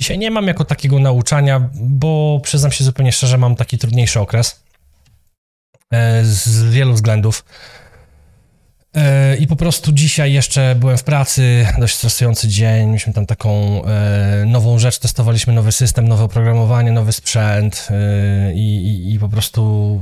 Dzisiaj 0.00 0.18
nie 0.18 0.30
mam 0.30 0.46
jako 0.46 0.64
takiego 0.64 0.98
nauczania, 0.98 1.70
bo 1.74 2.40
przyznam 2.42 2.72
się 2.72 2.84
zupełnie 2.84 3.12
szczerze, 3.12 3.38
mam 3.38 3.56
taki 3.56 3.78
trudniejszy 3.78 4.20
okres 4.20 4.62
e, 5.92 6.24
z 6.24 6.70
wielu 6.72 6.94
względów. 6.94 7.44
E, 8.96 9.36
I 9.36 9.46
po 9.46 9.56
prostu 9.56 9.92
dzisiaj 9.92 10.32
jeszcze 10.32 10.74
byłem 10.74 10.98
w 10.98 11.04
pracy, 11.04 11.66
dość 11.78 11.94
stresujący 11.94 12.48
dzień. 12.48 12.86
Mieliśmy 12.86 13.12
tam 13.12 13.26
taką 13.26 13.82
e, 13.84 14.44
nową 14.46 14.78
rzecz, 14.78 14.98
testowaliśmy 14.98 15.52
nowy 15.52 15.72
system, 15.72 16.08
nowe 16.08 16.24
oprogramowanie, 16.24 16.92
nowy 16.92 17.12
sprzęt 17.12 17.88
i, 18.54 18.58
i, 18.58 19.14
i 19.14 19.18
po 19.18 19.28
prostu 19.28 20.00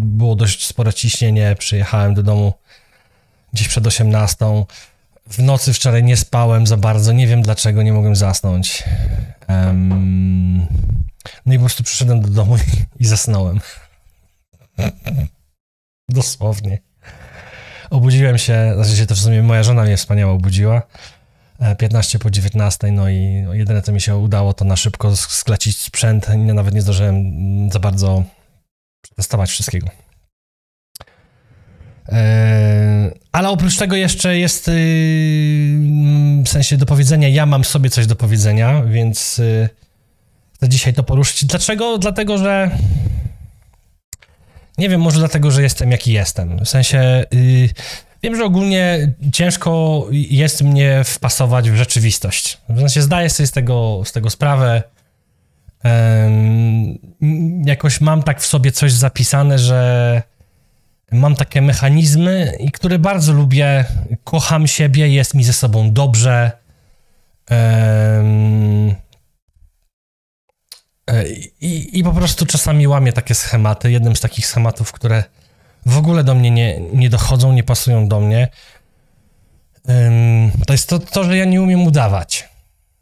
było 0.00 0.36
dość 0.36 0.66
spore 0.66 0.94
ciśnienie. 0.94 1.56
Przyjechałem 1.58 2.14
do 2.14 2.22
domu 2.22 2.52
gdzieś 3.52 3.68
przed 3.68 3.86
18. 3.86 4.46
W 5.30 5.38
nocy 5.38 5.72
wczoraj 5.72 6.04
nie 6.04 6.16
spałem 6.16 6.66
za 6.66 6.76
bardzo, 6.76 7.12
nie 7.12 7.26
wiem 7.26 7.42
dlaczego, 7.42 7.82
nie 7.82 7.92
mogłem 7.92 8.16
zasnąć. 8.16 8.84
Em, 9.46 10.66
no 11.46 11.54
i 11.54 11.56
po 11.56 11.60
prostu 11.64 11.82
przyszedłem 11.84 12.20
do 12.20 12.28
domu 12.28 12.56
i, 12.56 12.60
i 13.02 13.06
zasnąłem. 13.06 13.60
Dosłownie. 16.08 16.78
Obudziłem 17.90 18.38
się, 18.38 18.72
znaczy 18.74 18.96
się 18.96 19.06
to 19.06 19.14
w 19.14 19.18
sumie 19.18 19.42
moja 19.42 19.62
żona 19.62 19.82
mnie 19.82 19.96
wspaniale 19.96 20.32
obudziła. 20.32 20.82
e, 21.60 21.76
15 21.76 22.18
po 22.18 22.30
19, 22.30 22.92
no 22.92 23.08
i 23.08 23.42
no, 23.44 23.54
jedyne 23.54 23.82
co 23.82 23.92
mi 23.92 24.00
się 24.00 24.16
udało 24.16 24.54
to 24.54 24.64
na 24.64 24.76
szybko 24.76 25.08
sk- 25.10 25.30
sklecić 25.32 25.78
sprzęt. 25.78 26.26
Nawet 26.36 26.74
nie 26.74 26.82
zdążyłem 26.82 27.24
za 27.72 27.78
bardzo 27.78 28.24
przetestować 29.02 29.50
wszystkiego. 29.50 29.86
E, 32.12 33.10
Ale 33.32 33.48
oprócz 33.48 33.76
tego 33.76 33.96
jeszcze 33.96 34.38
jest 34.38 34.68
y, 34.68 34.72
mm, 34.72 36.44
w 36.44 36.48
sensie 36.48 36.76
do 36.76 36.86
powiedzenia, 36.86 37.28
ja 37.28 37.46
mam 37.46 37.64
sobie 37.64 37.90
coś 37.90 38.06
do 38.06 38.16
powiedzenia, 38.16 38.82
więc 38.82 39.38
y, 39.38 39.68
chcę 40.54 40.68
dzisiaj 40.68 40.94
to 40.94 41.02
poruszyć. 41.02 41.44
Dlaczego? 41.44 41.98
Dlatego, 41.98 42.38
że 42.38 42.70
nie 44.78 44.88
wiem, 44.88 45.00
może 45.00 45.18
dlatego, 45.18 45.50
że 45.50 45.62
jestem 45.62 45.90
jaki 45.90 46.12
jestem. 46.12 46.64
W 46.64 46.68
sensie 46.68 47.24
y, 47.34 47.68
wiem, 48.22 48.36
że 48.36 48.44
ogólnie 48.44 49.12
ciężko 49.32 50.06
jest 50.10 50.62
mnie 50.62 51.04
wpasować 51.04 51.70
w 51.70 51.76
rzeczywistość. 51.76 52.58
W 52.68 52.78
sensie 52.78 53.02
zdaję 53.02 53.30
sobie 53.30 53.46
z 53.46 53.52
tego, 53.52 54.02
z 54.04 54.12
tego 54.12 54.30
sprawę. 54.30 54.82
Jakoś 57.64 58.00
mam 58.00 58.22
tak 58.22 58.40
w 58.40 58.46
sobie 58.46 58.72
coś 58.72 58.92
zapisane, 58.92 59.58
że 59.58 60.22
mam 61.12 61.34
takie 61.34 61.62
mechanizmy, 61.62 62.56
i 62.60 62.70
które 62.70 62.98
bardzo 62.98 63.32
lubię. 63.32 63.84
Kocham 64.24 64.66
siebie, 64.66 65.08
jest 65.08 65.34
mi 65.34 65.44
ze 65.44 65.52
sobą 65.52 65.92
dobrze. 65.92 66.50
E, 67.50 68.24
I, 71.60 71.98
I 71.98 72.04
po 72.04 72.12
prostu 72.12 72.46
czasami 72.46 72.88
łamię 72.88 73.12
takie 73.12 73.34
schematy. 73.34 73.90
Jednym 73.90 74.16
z 74.16 74.20
takich 74.20 74.46
schematów, 74.46 74.92
które 74.92 75.24
w 75.86 75.98
ogóle 75.98 76.24
do 76.24 76.34
mnie 76.34 76.50
nie, 76.50 76.80
nie 76.80 77.10
dochodzą, 77.10 77.52
nie 77.52 77.62
pasują 77.62 78.08
do 78.08 78.20
mnie, 78.20 78.48
to 80.66 80.72
jest 80.72 80.88
to, 80.88 80.98
to, 80.98 81.24
że 81.24 81.36
ja 81.36 81.44
nie 81.44 81.62
umiem 81.62 81.86
udawać. 81.86 82.48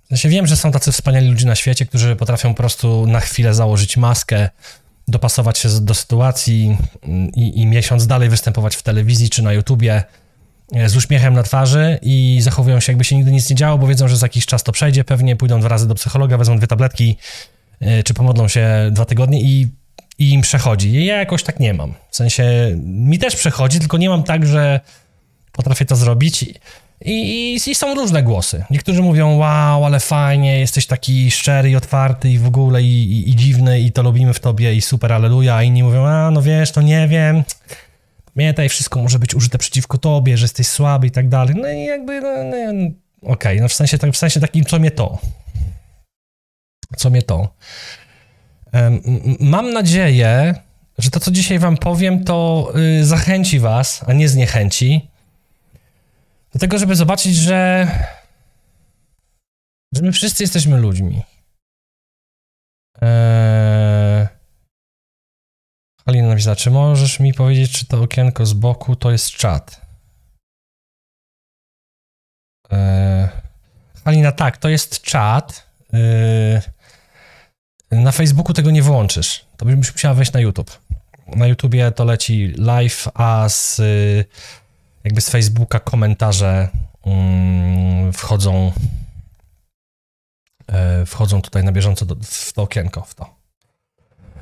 W 0.04 0.08
sensie 0.08 0.28
wiem, 0.28 0.46
że 0.46 0.56
są 0.56 0.72
tacy 0.72 0.92
wspaniali 0.92 1.28
ludzie 1.28 1.46
na 1.46 1.54
świecie, 1.54 1.86
którzy 1.86 2.16
potrafią 2.16 2.48
po 2.48 2.54
prostu 2.54 3.06
na 3.06 3.20
chwilę 3.20 3.54
założyć 3.54 3.96
maskę, 3.96 4.50
dopasować 5.08 5.58
się 5.58 5.68
do 5.80 5.94
sytuacji 5.94 6.76
i, 7.34 7.60
i 7.60 7.66
miesiąc 7.66 8.06
dalej 8.06 8.28
występować 8.28 8.76
w 8.76 8.82
telewizji 8.82 9.30
czy 9.30 9.42
na 9.42 9.52
YouTubie 9.52 10.04
e, 10.72 10.88
z 10.88 10.96
uśmiechem 10.96 11.34
na 11.34 11.42
twarzy 11.42 11.98
i 12.02 12.38
zachowują 12.42 12.80
się 12.80 12.92
jakby 12.92 13.04
się 13.04 13.16
nigdy 13.16 13.32
nic 13.32 13.50
nie 13.50 13.56
działo, 13.56 13.78
bo 13.78 13.86
wiedzą, 13.86 14.08
że 14.08 14.16
za 14.16 14.26
jakiś 14.26 14.46
czas 14.46 14.62
to 14.62 14.72
przejdzie, 14.72 15.04
pewnie 15.04 15.36
pójdą 15.36 15.60
dwa 15.60 15.68
razy 15.68 15.88
do 15.88 15.94
psychologa, 15.94 16.38
wezmą 16.38 16.56
dwie 16.56 16.66
tabletki 16.66 17.16
e, 17.80 18.02
czy 18.02 18.14
pomodlą 18.14 18.48
się 18.48 18.90
dwa 18.92 19.04
tygodnie 19.04 19.40
i, 19.40 19.68
i 20.18 20.30
im 20.30 20.40
przechodzi. 20.40 21.04
Ja 21.04 21.16
jakoś 21.16 21.42
tak 21.42 21.60
nie 21.60 21.74
mam. 21.74 21.94
W 22.10 22.16
sensie 22.16 22.72
mi 22.84 23.18
też 23.18 23.36
przechodzi, 23.36 23.78
tylko 23.78 23.98
nie 23.98 24.08
mam 24.08 24.22
tak, 24.22 24.46
że 24.46 24.80
potrafię 25.52 25.84
to 25.84 25.96
zrobić. 25.96 26.44
I, 27.04 27.12
i, 27.12 27.70
I 27.70 27.74
są 27.74 27.94
różne 27.94 28.22
głosy. 28.22 28.64
Niektórzy 28.70 29.02
mówią, 29.02 29.36
wow, 29.36 29.84
ale 29.84 30.00
fajnie, 30.00 30.58
jesteś 30.60 30.86
taki 30.86 31.30
szczery 31.30 31.70
i 31.70 31.76
otwarty 31.76 32.30
i 32.30 32.38
w 32.38 32.46
ogóle 32.46 32.82
i, 32.82 33.12
i, 33.12 33.30
i 33.30 33.36
dziwny 33.36 33.80
i 33.80 33.92
to 33.92 34.02
lubimy 34.02 34.34
w 34.34 34.40
tobie 34.40 34.74
i 34.74 34.80
super, 34.80 35.12
aleluja. 35.12 35.54
A 35.54 35.62
inni 35.62 35.82
mówią, 35.82 36.06
a 36.06 36.30
no 36.30 36.42
wiesz, 36.42 36.72
to 36.72 36.82
nie 36.82 37.08
wiem. 37.08 37.44
Pamiętaj, 38.34 38.68
wszystko 38.68 39.02
może 39.02 39.18
być 39.18 39.34
użyte 39.34 39.58
przeciwko 39.58 39.98
tobie, 39.98 40.36
że 40.36 40.44
jesteś 40.44 40.66
słaby 40.66 41.06
i 41.06 41.10
tak 41.10 41.28
dalej. 41.28 41.54
No 41.62 41.68
i 41.70 41.84
jakby, 41.84 42.20
no, 42.20 42.28
no, 42.44 42.72
no, 42.72 42.90
okej, 43.32 43.60
no 43.60 43.68
w 43.68 43.72
sensie, 43.72 43.98
tak- 43.98 44.12
w 44.12 44.16
sensie 44.16 44.40
takim, 44.40 44.64
co 44.64 44.78
mnie 44.78 44.90
to? 44.90 45.18
Co 46.96 47.10
mnie 47.10 47.22
to? 47.22 47.48
Em, 48.72 49.00
m- 49.06 49.36
mam 49.40 49.72
nadzieję, 49.72 50.54
że 50.98 51.10
to, 51.10 51.20
co 51.20 51.30
dzisiaj 51.30 51.58
wam 51.58 51.76
powiem, 51.76 52.24
to 52.24 52.68
y, 53.00 53.04
zachęci 53.06 53.58
was, 53.60 54.04
a 54.06 54.12
nie 54.12 54.28
zniechęci 54.28 55.08
do 56.52 56.58
tego, 56.58 56.78
żeby 56.78 56.96
zobaczyć, 56.96 57.36
że, 57.36 57.88
że 59.94 60.02
my 60.02 60.12
wszyscy 60.12 60.42
jesteśmy 60.42 60.76
ludźmi. 60.76 61.22
Eee... 63.00 64.28
Halina 66.04 66.28
napisała, 66.28 66.56
czy 66.56 66.70
możesz 66.70 67.20
mi 67.20 67.34
powiedzieć, 67.34 67.72
czy 67.72 67.86
to 67.86 68.02
okienko 68.02 68.46
z 68.46 68.52
boku 68.52 68.96
to 68.96 69.10
jest 69.10 69.30
czat? 69.30 69.86
Eee... 72.70 73.28
Halina, 74.04 74.32
tak, 74.32 74.56
to 74.56 74.68
jest 74.68 75.02
czat. 75.02 75.66
Eee... 75.92 76.60
Na 77.90 78.12
Facebooku 78.12 78.54
tego 78.54 78.70
nie 78.70 78.82
wyłączysz. 78.82 79.46
To 79.56 79.64
byś 79.64 79.74
musiała 79.74 80.14
wejść 80.14 80.32
na 80.32 80.40
YouTube. 80.40 80.80
Na 81.26 81.46
YouTubie 81.46 81.92
to 81.92 82.04
leci 82.04 82.52
live, 82.56 83.08
a 83.14 83.48
z 83.48 83.80
jakby 85.08 85.20
z 85.20 85.30
Facebooka 85.30 85.80
komentarze 85.80 86.68
mm, 87.06 88.12
wchodzą 88.12 88.72
e, 90.72 91.06
wchodzą 91.06 91.42
tutaj 91.42 91.64
na 91.64 91.72
bieżąco 91.72 92.06
do, 92.06 92.16
w 92.22 92.52
to 92.52 92.62
okienko, 92.62 93.02
w 93.02 93.14
to. 93.14 93.34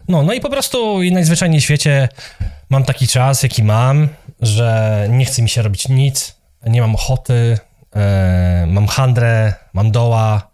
No, 0.08 0.22
no 0.22 0.32
i 0.32 0.40
po 0.40 0.50
prostu 0.50 1.02
i 1.02 1.12
najzwyczajniej 1.12 1.60
w 1.60 1.64
świecie 1.64 2.08
mam 2.68 2.84
taki 2.84 3.08
czas, 3.08 3.42
jaki 3.42 3.62
mam, 3.62 4.08
że 4.40 5.06
nie 5.10 5.24
chce 5.24 5.42
mi 5.42 5.48
się 5.48 5.62
robić 5.62 5.88
nic, 5.88 6.36
nie 6.66 6.80
mam 6.80 6.94
ochoty, 6.94 7.58
e, 7.96 8.66
mam 8.68 8.86
handrę, 8.86 9.54
mam 9.72 9.90
doła, 9.90 10.50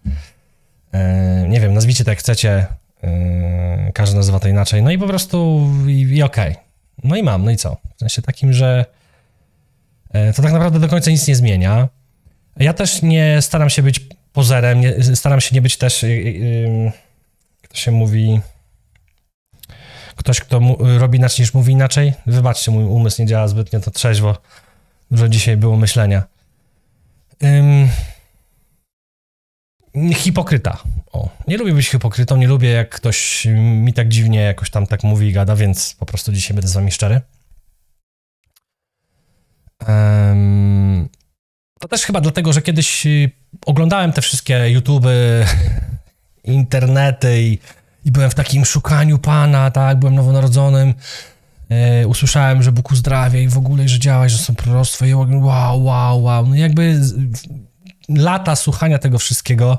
e, 0.93 1.45
nie 1.49 1.61
wiem, 1.61 1.75
nazwijcie 1.75 2.05
to 2.05 2.11
jak 2.11 2.19
chcecie, 2.19 2.67
e, 3.03 3.93
każdy 3.95 4.17
nazywa 4.17 4.41
to 4.41 4.49
inaczej, 4.49 4.83
no 4.83 4.91
i 4.91 4.99
po 4.99 5.07
prostu 5.07 5.69
i, 5.87 6.01
i 6.01 6.23
okej. 6.23 6.55
No 7.05 7.17
i 7.17 7.23
mam, 7.23 7.45
no 7.45 7.51
i 7.51 7.57
co? 7.57 7.77
W 7.97 7.99
sensie 8.01 8.23
takim, 8.23 8.53
że 8.53 8.85
to 10.37 10.43
tak 10.43 10.53
naprawdę 10.53 10.81
do 10.81 10.89
końca 10.89 11.11
nic 11.11 11.29
nie 11.29 11.37
zmienia. 11.37 11.89
Ja 12.57 12.73
też 12.73 13.03
nie 13.03 13.43
staram 13.43 13.71
się 13.71 13.83
być 13.83 14.01
pozerem, 14.33 14.81
nie, 14.81 15.17
staram 15.17 15.41
się 15.41 15.55
nie 15.55 15.63
być 15.63 15.77
też, 15.77 16.03
y, 16.03 16.07
y, 16.07 16.11
y, 16.11 16.93
jak 17.63 17.73
to 17.73 17.77
się 17.77 17.91
mówi, 17.91 18.41
ktoś, 20.17 20.41
kto 20.41 20.61
robi 20.99 21.19
inaczej 21.19 21.43
niż 21.43 21.55
mówi 21.55 21.73
inaczej. 21.73 22.13
Wybaczcie, 22.27 22.71
mój 22.71 22.85
umysł 22.85 23.23
nie 23.23 23.29
działa 23.29 23.49
zbytnio 23.49 23.81
to 23.81 23.91
trzeźwo. 23.91 24.37
Dużo 25.11 25.29
dzisiaj 25.29 25.57
było 25.57 25.77
myślenia. 25.77 26.23
Hipokryta. 30.15 30.79
O, 31.13 31.29
nie 31.49 31.57
lubię 31.57 31.73
być 31.73 31.89
hipokrytą, 31.89 32.37
nie 32.37 32.47
lubię 32.47 32.69
jak 32.71 32.91
ktoś 32.91 33.47
mi 33.57 33.93
tak 33.93 34.09
dziwnie 34.09 34.41
jakoś 34.41 34.71
tam 34.71 34.87
tak 34.87 35.05
mówi 35.05 35.29
i 35.29 35.33
gada, 35.33 35.57
więc 35.57 35.95
po 35.95 36.07
prostu 36.07 36.33
dzisiaj 36.33 36.55
będę 36.55 36.69
z 36.69 36.73
wami 36.73 36.93
szczery. 36.93 37.21
To 41.79 41.89
też 41.89 42.03
chyba 42.03 42.21
dlatego, 42.21 42.53
że 42.53 42.63
kiedyś 42.63 43.07
y, 43.07 43.31
oglądałem 43.67 44.13
te 44.13 44.23
wszystkie 44.23 44.71
YouTube, 44.71 45.05
internety 46.45 47.43
i, 47.43 47.59
i 48.05 48.13
byłem 48.13 48.31
w 48.31 48.35
takim 48.35 48.65
szukaniu 48.65 49.19
Pana, 49.19 49.71
tak, 49.71 49.99
byłem 49.99 50.15
nowonarodzonym. 50.15 50.95
E, 51.71 52.07
usłyszałem, 52.07 52.63
że 52.63 52.73
Bóg 52.73 52.91
uzdrawia 52.91 53.41
i 53.41 53.49
w 53.49 53.59
ogóle, 53.59 53.89
że 53.89 53.99
działaś, 53.99 54.33
że 54.33 54.39
są 54.39 54.55
proroctwa 54.55 55.07
i 55.07 55.15
wow, 55.15 55.85
wow, 55.85 56.23
wow. 56.23 56.47
No 56.47 56.55
jakby 56.55 57.01
lata 58.09 58.57
słuchania 58.57 58.99
tego 58.99 59.19
wszystkiego, 59.19 59.79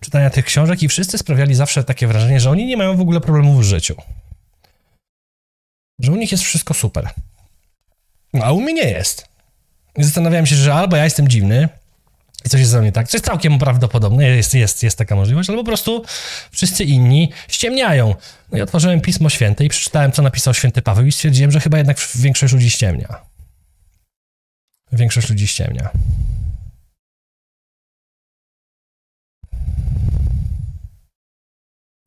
czytania 0.00 0.30
tych 0.30 0.44
książek 0.44 0.82
i 0.82 0.88
wszyscy 0.88 1.18
sprawiali 1.18 1.54
zawsze 1.54 1.84
takie 1.84 2.06
wrażenie, 2.06 2.40
że 2.40 2.50
oni 2.50 2.66
nie 2.66 2.76
mają 2.76 2.96
w 2.96 3.00
ogóle 3.00 3.20
problemów 3.20 3.60
w 3.60 3.62
życiu. 3.62 3.94
Że 6.00 6.12
u 6.12 6.16
nich 6.16 6.32
jest 6.32 6.44
wszystko 6.44 6.74
super. 6.74 7.10
A 8.42 8.52
u 8.52 8.60
mnie 8.60 8.72
nie 8.72 8.90
jest. 8.90 9.33
Zastanawiałem 9.98 10.46
się, 10.46 10.56
że 10.56 10.74
albo 10.74 10.96
ja 10.96 11.04
jestem 11.04 11.28
dziwny 11.28 11.68
i 12.44 12.48
coś 12.48 12.60
jest 12.60 12.72
ze 12.72 12.80
mnie 12.80 12.92
tak, 12.92 13.08
co 13.08 13.16
jest 13.16 13.24
całkiem 13.24 13.58
prawdopodobne, 13.58 14.24
jest, 14.24 14.54
jest, 14.54 14.82
jest 14.82 14.98
taka 14.98 15.16
możliwość, 15.16 15.50
albo 15.50 15.62
po 15.62 15.66
prostu 15.66 16.04
wszyscy 16.50 16.84
inni 16.84 17.32
ściemniają. 17.48 18.14
No 18.52 18.58
i 18.58 18.60
otworzyłem 18.60 19.00
Pismo 19.00 19.28
Święte 19.28 19.64
i 19.64 19.68
przeczytałem, 19.68 20.12
co 20.12 20.22
napisał 20.22 20.54
święty 20.54 20.82
Paweł 20.82 21.06
i 21.06 21.12
stwierdziłem, 21.12 21.50
że 21.50 21.60
chyba 21.60 21.78
jednak 21.78 21.98
większość 22.14 22.54
ludzi 22.54 22.70
ściemnia. 22.70 23.20
Większość 24.92 25.30
ludzi 25.30 25.46
ściemnia. 25.46 25.90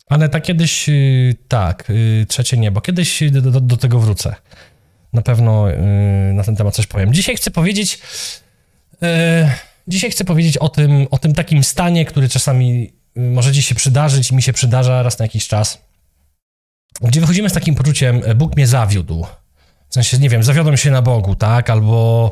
Ale 0.10 0.30
tak 0.30 0.44
kiedyś, 0.44 0.90
y, 0.90 1.36
tak, 1.48 1.90
y, 1.90 2.26
trzecie 2.30 2.58
niebo. 2.58 2.82
Kiedyś 2.82 3.24
do, 3.32 3.42
do, 3.42 3.62
do 3.62 3.78
tego 3.78 4.00
wrócę. 4.00 4.36
Na 5.18 5.24
pewno 5.24 5.72
y, 5.72 6.34
na 6.34 6.44
ten 6.44 6.56
temat 6.56 6.76
coś 6.76 6.88
powiem. 6.88 7.14
Dzisiaj 7.14 7.36
chcę 7.36 7.52
powiedzieć, 7.52 8.00
dzisiaj 9.88 10.12
chcę 10.12 10.26
powiedzieć 10.26 10.58
o 10.58 10.70
tym, 10.70 11.08
o 11.12 11.18
tym 11.18 11.34
takim 11.34 11.64
stanie, 11.64 12.06
który 12.06 12.30
czasami 12.30 12.94
może 13.16 13.54
ci 13.54 13.62
się 13.62 13.76
przydarzyć 13.76 14.32
i 14.32 14.36
mi 14.36 14.42
się 14.42 14.54
przydarza 14.54 15.04
raz 15.04 15.20
na 15.20 15.26
jakiś 15.26 15.48
czas, 15.48 15.82
gdzie 17.02 17.22
wychodzimy 17.22 17.50
z 17.50 17.54
takim 17.54 17.76
poczuciem, 17.76 18.22
Bóg 18.36 18.56
mnie 18.56 18.68
zawiódł. 18.68 19.26
W 19.90 19.94
sensie, 19.94 20.18
nie 20.18 20.30
wiem, 20.30 20.44
zawiodłem 20.44 20.78
się 20.78 20.92
na 20.92 21.02
Bogu, 21.02 21.36
tak? 21.36 21.70
Albo 21.70 22.32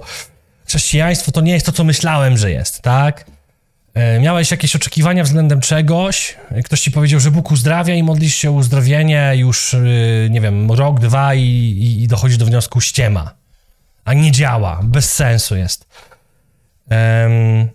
chrześcijaństwo 0.67 1.31
to 1.31 1.41
nie 1.41 1.53
jest 1.53 1.65
to, 1.65 1.71
co 1.71 1.83
myślałem, 1.83 2.37
że 2.37 2.51
jest, 2.51 2.81
tak? 2.81 3.25
E, 3.95 4.19
miałeś 4.19 4.51
jakieś 4.51 4.75
oczekiwania 4.75 5.23
względem 5.23 5.61
czegoś, 5.61 6.35
ktoś 6.65 6.81
ci 6.81 6.91
powiedział, 6.91 7.19
że 7.19 7.31
Bóg 7.31 7.51
uzdrawia 7.51 7.95
i 7.95 8.03
modlisz 8.03 8.35
się 8.35 8.49
o 8.49 8.53
uzdrowienie 8.53 9.33
już, 9.35 9.73
e, 9.73 9.79
nie 10.29 10.41
wiem, 10.41 10.71
rok, 10.71 10.99
dwa 10.99 11.35
i, 11.35 11.41
i, 11.41 12.03
i 12.03 12.07
dochodzi 12.07 12.37
do 12.37 12.45
wniosku 12.45 12.81
ściema. 12.81 13.35
A 14.05 14.13
nie 14.13 14.31
działa, 14.31 14.79
bez 14.83 15.13
sensu 15.13 15.55
jest. 15.55 15.87
Um, 16.91 17.69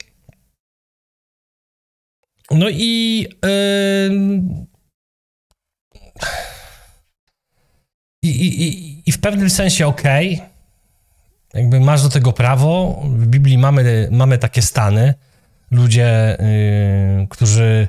no 2.50 2.69
i, 2.69 3.26
um, 3.43 4.66
i, 8.23 8.28
i, 8.28 9.02
i 9.08 9.12
w 9.12 9.20
pewnym 9.20 9.50
sensie 9.50 9.87
okej, 9.87 10.34
okay. 10.34 11.62
jakby 11.62 11.81
masz 11.81 12.02
do 12.02 12.08
tego 12.08 12.32
prawo. 12.32 13.02
W 13.05 13.26
Biblii 13.26 13.58
mamy, 13.58 14.08
mamy 14.11 14.38
takie 14.38 14.62
stany 14.62 15.14
ludzie, 15.70 16.37
yy, 17.19 17.26
którzy 17.28 17.88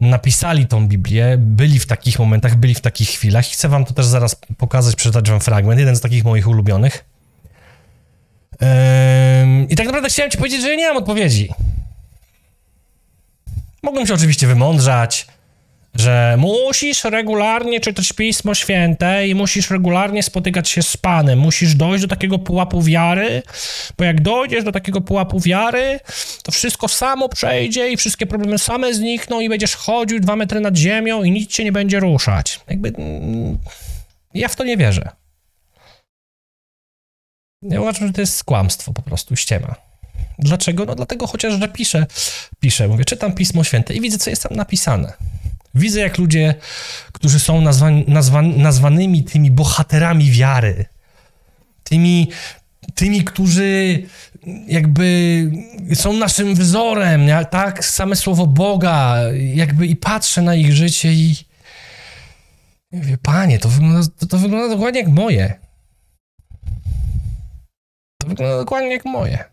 napisali 0.00 0.66
tą 0.66 0.88
Biblię, 0.88 1.36
byli 1.38 1.78
w 1.78 1.86
takich 1.86 2.18
momentach, 2.18 2.56
byli 2.56 2.74
w 2.74 2.80
takich 2.80 3.08
chwilach. 3.08 3.44
Chcę 3.44 3.68
wam 3.68 3.84
to 3.84 3.94
też 3.94 4.06
zaraz 4.06 4.36
pokazać, 4.58 4.96
przeczytać 4.96 5.30
wam 5.30 5.40
fragment, 5.40 5.80
jeden 5.80 5.96
z 5.96 6.00
takich 6.00 6.24
moich 6.24 6.48
ulubionych. 6.48 7.04
Yy, 8.60 8.66
I 9.68 9.76
tak 9.76 9.86
naprawdę 9.86 10.08
chciałem 10.08 10.30
ci 10.30 10.38
powiedzieć, 10.38 10.62
że 10.62 10.76
nie 10.76 10.88
mam 10.88 10.96
odpowiedzi. 10.96 11.48
Mogłem 13.82 14.06
się 14.06 14.14
oczywiście 14.14 14.46
wymądrzać, 14.46 15.26
że 15.98 16.36
musisz 16.38 17.04
regularnie 17.04 17.80
czytać 17.80 18.12
Pismo 18.12 18.54
Święte 18.54 19.28
i 19.28 19.34
musisz 19.34 19.70
regularnie 19.70 20.22
spotykać 20.22 20.68
się 20.68 20.82
z 20.82 20.96
Panem. 20.96 21.38
Musisz 21.38 21.74
dojść 21.74 22.02
do 22.02 22.08
takiego 22.08 22.38
pułapu 22.38 22.82
wiary, 22.82 23.42
bo 23.98 24.04
jak 24.04 24.20
dojdziesz 24.20 24.64
do 24.64 24.72
takiego 24.72 25.00
pułapu 25.00 25.40
wiary, 25.40 26.00
to 26.42 26.52
wszystko 26.52 26.88
samo 26.88 27.28
przejdzie 27.28 27.90
i 27.90 27.96
wszystkie 27.96 28.26
problemy 28.26 28.58
same 28.58 28.94
znikną 28.94 29.40
i 29.40 29.48
będziesz 29.48 29.74
chodził 29.74 30.20
dwa 30.20 30.36
metry 30.36 30.60
nad 30.60 30.76
ziemią 30.76 31.22
i 31.22 31.30
nic 31.30 31.50
cię 31.50 31.64
nie 31.64 31.72
będzie 31.72 32.00
ruszać. 32.00 32.60
Jakby... 32.68 32.88
Mm, 32.88 33.58
ja 34.34 34.48
w 34.48 34.56
to 34.56 34.64
nie 34.64 34.76
wierzę. 34.76 35.08
Ja 37.62 37.80
uważam, 37.80 38.06
że 38.06 38.12
to 38.12 38.20
jest 38.20 38.44
kłamstwo 38.44 38.92
po 38.92 39.02
prostu, 39.02 39.36
ściema. 39.36 39.74
Dlaczego? 40.38 40.84
No 40.84 40.94
dlatego 40.94 41.26
chociaż, 41.26 41.54
że 41.60 41.68
piszę, 41.68 42.06
piszę, 42.60 42.88
mówię, 42.88 43.04
czytam 43.04 43.32
Pismo 43.32 43.64
Święte 43.64 43.94
i 43.94 44.00
widzę, 44.00 44.18
co 44.18 44.30
jest 44.30 44.42
tam 44.42 44.56
napisane. 44.56 45.12
Widzę, 45.78 46.00
jak 46.00 46.18
ludzie, 46.18 46.54
którzy 47.12 47.40
są 47.40 47.60
nazwani, 47.60 48.04
nazwani, 48.08 48.58
nazwanymi 48.58 49.24
tymi 49.24 49.50
bohaterami 49.50 50.30
wiary, 50.30 50.86
tymi, 51.84 52.30
tymi, 52.94 53.24
którzy 53.24 54.02
jakby 54.68 55.50
są 55.94 56.12
naszym 56.12 56.54
wzorem, 56.54 57.28
tak? 57.50 57.84
Same 57.84 58.16
słowo 58.16 58.46
Boga, 58.46 59.16
jakby 59.54 59.86
i 59.86 59.96
patrzę 59.96 60.42
na 60.42 60.54
ich 60.54 60.72
życie 60.72 61.12
i 61.12 61.36
mówię, 62.92 63.18
panie, 63.22 63.58
to 63.58 63.68
wygląda, 63.68 64.08
to, 64.18 64.26
to 64.26 64.38
wygląda 64.38 64.68
dokładnie 64.68 65.00
jak 65.00 65.08
moje. 65.08 65.54
To 68.18 68.28
wygląda 68.28 68.56
dokładnie 68.56 68.92
jak 68.92 69.04
moje. 69.04 69.44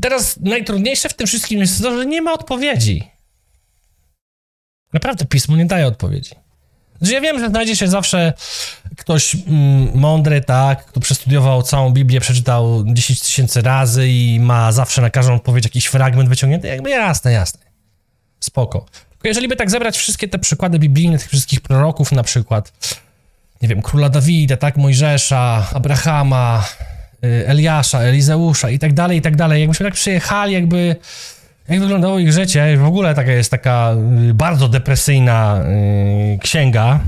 Teraz 0.00 0.40
najtrudniejsze 0.40 1.08
w 1.08 1.14
tym 1.14 1.26
wszystkim 1.26 1.60
jest 1.60 1.82
to, 1.82 1.98
że 1.98 2.06
nie 2.06 2.22
ma 2.22 2.32
odpowiedzi. 2.32 3.13
Naprawdę 4.94 5.24
pismo 5.24 5.56
nie 5.56 5.66
daje 5.66 5.86
odpowiedzi. 5.86 6.30
Znaczy 6.98 7.14
ja 7.14 7.20
wiem, 7.20 7.38
że 7.40 7.48
znajdzie 7.48 7.76
się 7.76 7.88
zawsze 7.88 8.32
ktoś 8.96 9.34
mm, 9.34 9.90
mądry, 9.94 10.40
tak, 10.40 10.86
kto 10.86 11.00
przestudiował 11.00 11.62
całą 11.62 11.90
Biblię, 11.90 12.20
przeczytał 12.20 12.84
10 12.86 13.20
tysięcy 13.20 13.62
razy 13.62 14.08
i 14.08 14.40
ma 14.40 14.72
zawsze 14.72 15.02
na 15.02 15.10
każdą 15.10 15.34
odpowiedź 15.34 15.64
jakiś 15.64 15.86
fragment 15.86 16.28
wyciągnięty. 16.28 16.68
Jakby 16.68 16.90
jasne, 16.90 17.32
jasne. 17.32 17.60
Spoko. 18.40 18.86
Tylko 19.10 19.28
jeżeli 19.28 19.48
by 19.48 19.56
tak 19.56 19.70
zebrać 19.70 19.96
wszystkie 19.96 20.28
te 20.28 20.38
przykłady 20.38 20.78
biblijne, 20.78 21.18
tych 21.18 21.28
wszystkich 21.28 21.60
proroków 21.60 22.12
na 22.12 22.22
przykład, 22.22 22.72
nie 23.62 23.68
wiem, 23.68 23.82
króla 23.82 24.08
Dawida, 24.08 24.56
tak, 24.56 24.76
Mojżesza, 24.76 25.66
Abrahama, 25.74 26.64
y, 27.24 27.44
Eliasza, 27.46 28.00
Elizeusza 28.00 28.70
i 28.70 28.78
tak 28.78 28.92
dalej, 28.92 29.18
i 29.18 29.22
tak 29.22 29.36
dalej, 29.36 29.60
jakbyśmy 29.60 29.86
tak 29.86 29.94
przyjechali 29.94 30.52
jakby 30.52 30.96
jak 31.68 31.80
wyglądało 31.80 32.18
ich 32.18 32.32
życie? 32.32 32.76
W 32.76 32.84
ogóle 32.84 33.14
taka 33.14 33.32
jest 33.32 33.50
taka 33.50 33.94
y, 34.30 34.34
bardzo 34.34 34.68
depresyjna 34.68 35.60
yy, 36.30 36.38
księga. 36.38 37.00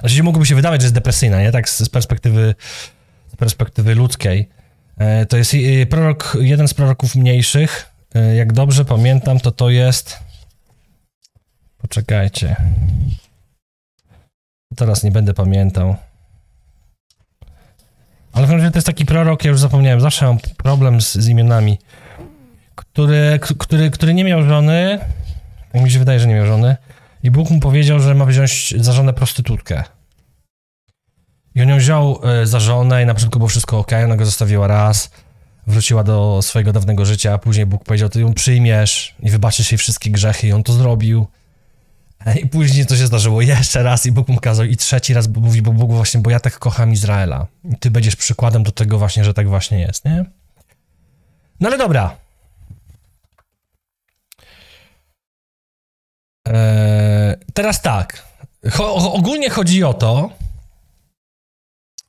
Znaczy, 0.00 0.22
mogłoby 0.22 0.46
się 0.46 0.54
wydawać, 0.54 0.80
że 0.80 0.84
jest 0.84 0.94
depresyjna, 0.94 1.42
nie? 1.42 1.52
Tak 1.52 1.68
z, 1.68 1.88
perspektywy, 1.88 2.54
z 3.32 3.36
perspektywy 3.36 3.94
ludzkiej. 3.94 4.48
Yy, 4.98 5.26
to 5.26 5.36
jest 5.36 5.54
yy, 5.54 5.86
prorok, 5.86 6.38
jeden 6.40 6.68
z 6.68 6.74
proroków 6.74 7.14
mniejszych. 7.14 7.92
Y, 8.16 8.34
jak 8.34 8.52
dobrze 8.52 8.84
pamiętam, 8.84 9.40
to 9.40 9.52
to 9.52 9.70
jest... 9.70 10.18
Poczekajcie. 11.78 12.56
Teraz 14.76 15.02
nie 15.02 15.10
będę 15.10 15.34
pamiętał. 15.34 15.96
Ale 18.32 18.46
w 18.46 18.48
każdym 18.48 18.58
razie 18.58 18.70
to 18.70 18.78
jest 18.78 18.86
taki 18.86 19.06
prorok, 19.06 19.44
ja 19.44 19.50
już 19.50 19.60
zapomniałem, 19.60 20.00
zawsze 20.00 20.26
mam 20.26 20.38
problem 20.38 21.00
z, 21.00 21.14
z 21.14 21.28
imionami 21.28 21.78
który, 22.74 23.38
który, 23.58 23.90
który 23.90 24.14
nie 24.14 24.24
miał 24.24 24.42
żony, 24.42 24.98
jak 25.74 25.84
mi 25.84 25.90
się 25.90 25.98
wydaje, 25.98 26.20
że 26.20 26.26
nie 26.26 26.34
miał 26.34 26.46
żony, 26.46 26.76
i 27.22 27.30
Bóg 27.30 27.50
mu 27.50 27.60
powiedział, 27.60 28.00
że 28.00 28.14
ma 28.14 28.24
wziąć 28.24 28.74
za 28.76 28.92
żonę 28.92 29.12
prostytutkę. 29.12 29.84
I 31.54 31.62
on 31.62 31.68
ją 31.68 31.78
wziął 31.78 32.20
e, 32.24 32.46
za 32.46 32.60
żonę 32.60 33.02
i 33.02 33.06
na 33.06 33.14
początku 33.14 33.38
było 33.38 33.48
wszystko 33.48 33.78
ok, 33.78 33.90
ona 34.04 34.16
go 34.16 34.24
zostawiła 34.24 34.66
raz, 34.66 35.10
wróciła 35.66 36.04
do 36.04 36.40
swojego 36.42 36.72
dawnego 36.72 37.04
życia, 37.04 37.34
a 37.34 37.38
później 37.38 37.66
Bóg 37.66 37.84
powiedział, 37.84 38.08
ty 38.08 38.20
ją 38.20 38.34
przyjmiesz 38.34 39.14
i 39.20 39.30
wybaczysz 39.30 39.72
jej 39.72 39.78
wszystkie 39.78 40.10
grzechy 40.10 40.46
i 40.46 40.52
on 40.52 40.62
to 40.62 40.72
zrobił. 40.72 41.26
E, 42.26 42.38
I 42.38 42.48
później 42.48 42.86
to 42.86 42.96
się 42.96 43.06
zdarzyło 43.06 43.42
jeszcze 43.42 43.82
raz 43.82 44.06
i 44.06 44.12
Bóg 44.12 44.28
mu 44.28 44.40
kazał 44.40 44.66
i 44.66 44.76
trzeci 44.76 45.14
raz 45.14 45.28
mówi, 45.28 45.62
bo 45.62 45.72
Bóg 45.72 45.92
właśnie, 45.92 46.20
bo 46.20 46.30
ja 46.30 46.40
tak 46.40 46.58
kocham 46.58 46.92
Izraela. 46.92 47.46
I 47.64 47.76
ty 47.76 47.90
będziesz 47.90 48.16
przykładem 48.16 48.62
do 48.62 48.72
tego 48.72 48.98
właśnie, 48.98 49.24
że 49.24 49.34
tak 49.34 49.48
właśnie 49.48 49.80
jest, 49.80 50.04
nie? 50.04 50.24
No 51.60 51.68
ale 51.68 51.78
dobra, 51.78 52.16
Eee, 56.52 57.36
teraz 57.54 57.82
tak. 57.82 58.22
Cho, 58.70 58.94
ogólnie 58.94 59.50
chodzi 59.50 59.84
o 59.84 59.94
to, 59.94 60.30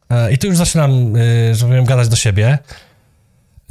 e, 0.10 0.34
i 0.34 0.38
tu 0.38 0.48
już 0.48 0.58
zaczynam, 0.58 1.16
e, 1.16 1.56
że 1.56 1.66
powiem, 1.66 1.86
gadać 1.86 2.08
do 2.08 2.16
siebie, 2.16 2.58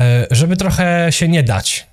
e, 0.00 0.26
żeby 0.30 0.56
trochę 0.56 1.06
się 1.10 1.28
nie 1.28 1.42
dać. 1.42 1.86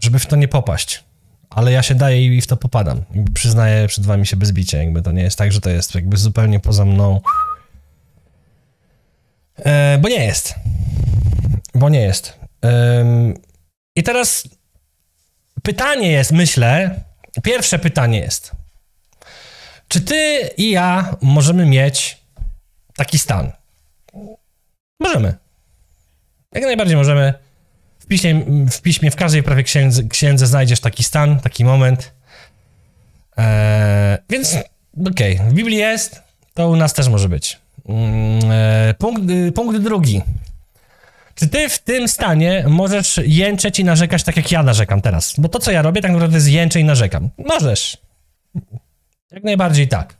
Żeby 0.00 0.18
w 0.18 0.26
to 0.26 0.36
nie 0.36 0.48
popaść. 0.48 1.04
Ale 1.50 1.72
ja 1.72 1.82
się 1.82 1.94
daję 1.94 2.26
i 2.36 2.40
w 2.40 2.46
to 2.46 2.56
popadam. 2.56 3.04
Jakby 3.14 3.32
przyznaję 3.32 3.88
przed 3.88 4.06
wami 4.06 4.26
się 4.26 4.36
bez 4.36 4.52
bicia. 4.52 4.78
Jakby 4.78 5.02
to 5.02 5.12
nie 5.12 5.22
jest 5.22 5.38
tak, 5.38 5.52
że 5.52 5.60
to 5.60 5.70
jest 5.70 5.94
jakby 5.94 6.16
zupełnie 6.16 6.60
poza 6.60 6.84
mną. 6.84 7.20
E, 9.56 9.98
bo 9.98 10.08
nie 10.08 10.24
jest. 10.24 10.54
Bo 11.74 11.88
nie 11.88 12.00
jest. 12.00 12.38
E, 12.64 13.04
I 13.96 14.02
teraz 14.02 14.48
pytanie 15.62 16.10
jest, 16.10 16.32
myślę, 16.32 17.00
pierwsze 17.40 17.78
pytanie 17.78 18.18
jest, 18.18 18.52
czy 19.88 20.00
ty 20.00 20.50
i 20.56 20.70
ja 20.70 21.16
możemy 21.22 21.66
mieć 21.66 22.18
taki 22.96 23.18
stan? 23.18 23.52
Możemy. 25.00 25.34
Jak 26.52 26.64
najbardziej 26.64 26.96
możemy. 26.96 27.34
W 27.98 28.06
piśmie, 28.06 28.44
w, 28.70 28.80
piśmie, 28.80 29.10
w 29.10 29.16
każdej 29.16 29.42
prawie 29.42 29.62
księdze, 29.62 30.02
księdze 30.02 30.46
znajdziesz 30.46 30.80
taki 30.80 31.04
stan, 31.04 31.40
taki 31.40 31.64
moment. 31.64 32.12
Eee, 33.36 34.18
więc 34.30 34.56
okej, 35.06 35.34
okay. 35.36 35.50
w 35.50 35.54
Biblii 35.54 35.78
jest, 35.78 36.22
to 36.54 36.68
u 36.68 36.76
nas 36.76 36.92
też 36.92 37.08
może 37.08 37.28
być. 37.28 37.58
Eee, 37.88 38.94
punkt, 38.94 39.22
punkt 39.54 39.78
drugi. 39.78 40.22
Czy 41.34 41.48
ty 41.48 41.68
w 41.68 41.78
tym 41.78 42.08
stanie 42.08 42.64
możesz 42.68 43.20
jęczeć 43.26 43.80
i 43.80 43.84
narzekać 43.84 44.22
tak, 44.22 44.36
jak 44.36 44.52
ja 44.52 44.62
narzekam 44.62 45.00
teraz? 45.00 45.34
Bo 45.38 45.48
to, 45.48 45.58
co 45.58 45.70
ja 45.70 45.82
robię, 45.82 46.02
tak 46.02 46.12
naprawdę 46.12 46.38
jest 46.50 46.76
i 46.76 46.84
narzekam. 46.84 47.30
Możesz. 47.38 47.98
Jak 49.30 49.44
najbardziej 49.44 49.88
tak. 49.88 50.16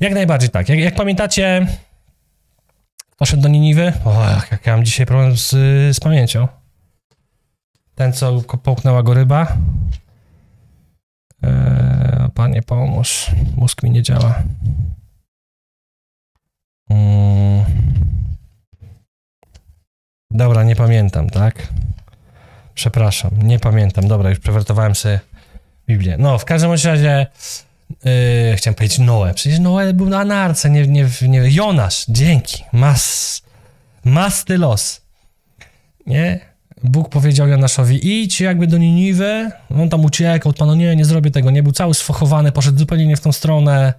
Jak 0.00 0.12
najbardziej 0.12 0.50
tak. 0.50 0.68
Jak, 0.68 0.78
jak 0.78 0.94
pamiętacie, 0.94 1.66
poszedł 3.16 3.42
do 3.42 3.48
Niniwy. 3.48 3.92
O, 4.04 4.24
jak 4.50 4.66
ja 4.66 4.76
mam 4.76 4.84
dzisiaj 4.84 5.06
problem 5.06 5.36
z, 5.36 5.50
z 5.96 6.00
pamięcią. 6.00 6.48
Ten, 7.94 8.12
co 8.12 8.40
połknęła 8.40 9.02
go 9.02 9.14
ryba. 9.14 9.56
Panie, 12.34 12.62
pomóż. 12.62 13.26
Mózg 13.56 13.82
mi 13.82 13.90
nie 13.90 14.02
działa. 14.02 14.42
Dobra, 20.38 20.64
nie 20.64 20.76
pamiętam, 20.76 21.30
tak? 21.30 21.68
Przepraszam, 22.74 23.30
nie 23.42 23.58
pamiętam. 23.58 24.08
Dobra, 24.08 24.30
już 24.30 24.38
przewertowałem 24.38 24.94
sobie 24.94 25.20
Biblię. 25.88 26.16
No, 26.18 26.38
w 26.38 26.44
każdym 26.44 26.70
razie 26.70 27.26
yy, 28.04 28.56
chciałem 28.56 28.74
powiedzieć 28.74 28.98
Noe. 28.98 29.34
Przecież 29.34 29.58
Noe 29.58 29.92
był 29.92 30.08
na 30.08 30.20
anarce, 30.20 30.70
nie, 30.70 30.86
nie, 30.86 31.06
nie 31.22 31.50
Jonasz, 31.50 32.04
dzięki. 32.08 32.64
Mas, 32.72 33.42
mas 34.04 34.44
ty 34.44 34.58
los. 34.58 35.00
Nie? 36.06 36.40
Bóg 36.84 37.08
powiedział 37.08 37.48
Jonaszowi, 37.48 38.22
idź 38.22 38.40
jakby 38.40 38.66
do 38.66 38.78
Niniwy. 38.78 39.50
On 39.80 39.88
tam 39.88 40.04
uciekał, 40.04 40.50
od 40.50 40.56
Pana, 40.56 40.74
nie, 40.74 40.96
nie 40.96 41.04
zrobię 41.04 41.30
tego. 41.30 41.50
Nie, 41.50 41.62
był 41.62 41.72
cały 41.72 41.94
sfochowany, 41.94 42.52
poszedł 42.52 42.78
zupełnie 42.78 43.06
nie 43.06 43.16
w 43.16 43.20
tą 43.20 43.32
stronę. 43.32 43.94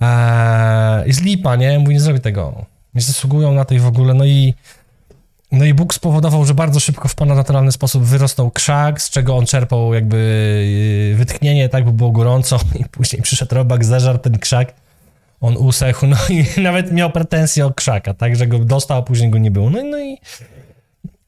Eee, 0.00 1.06
jest 1.06 1.22
lipa, 1.22 1.56
nie? 1.56 1.78
Mówi, 1.78 1.94
nie 1.94 2.00
zrobię 2.00 2.20
tego. 2.20 2.64
Nie 2.94 3.02
zasługują 3.02 3.54
na 3.54 3.64
i 3.70 3.78
w 3.78 3.86
ogóle. 3.86 4.14
No 4.14 4.24
i, 4.24 4.54
no 5.52 5.64
i 5.64 5.74
Bóg 5.74 5.94
spowodował, 5.94 6.44
że 6.44 6.54
bardzo 6.54 6.80
szybko 6.80 7.08
w 7.08 7.14
ponadnaturalny 7.14 7.72
sposób 7.72 8.02
wyrosnął 8.04 8.50
krzak, 8.50 9.02
z 9.02 9.10
czego 9.10 9.36
on 9.36 9.46
czerpał 9.46 9.94
jakby 9.94 10.16
yy, 11.10 11.16
wytchnienie, 11.16 11.68
tak, 11.68 11.84
bo 11.84 11.92
było 11.92 12.10
gorąco 12.10 12.60
i 12.80 12.84
później 12.84 13.22
przyszedł 13.22 13.54
robak, 13.54 13.84
zeżarł 13.84 14.18
ten 14.18 14.38
krzak, 14.38 14.74
on 15.40 15.56
usechł, 15.56 16.06
no 16.06 16.16
i 16.30 16.44
nawet 16.62 16.92
miał 16.92 17.10
pretensje 17.10 17.66
o 17.66 17.70
krzaka, 17.74 18.14
tak, 18.14 18.36
że 18.36 18.46
go 18.46 18.58
dostał, 18.58 18.98
a 18.98 19.02
później 19.02 19.30
go 19.30 19.38
nie 19.38 19.50
było. 19.50 19.70
No, 19.70 19.78
i- 19.80 19.90
no 19.90 19.98
i 19.98 20.18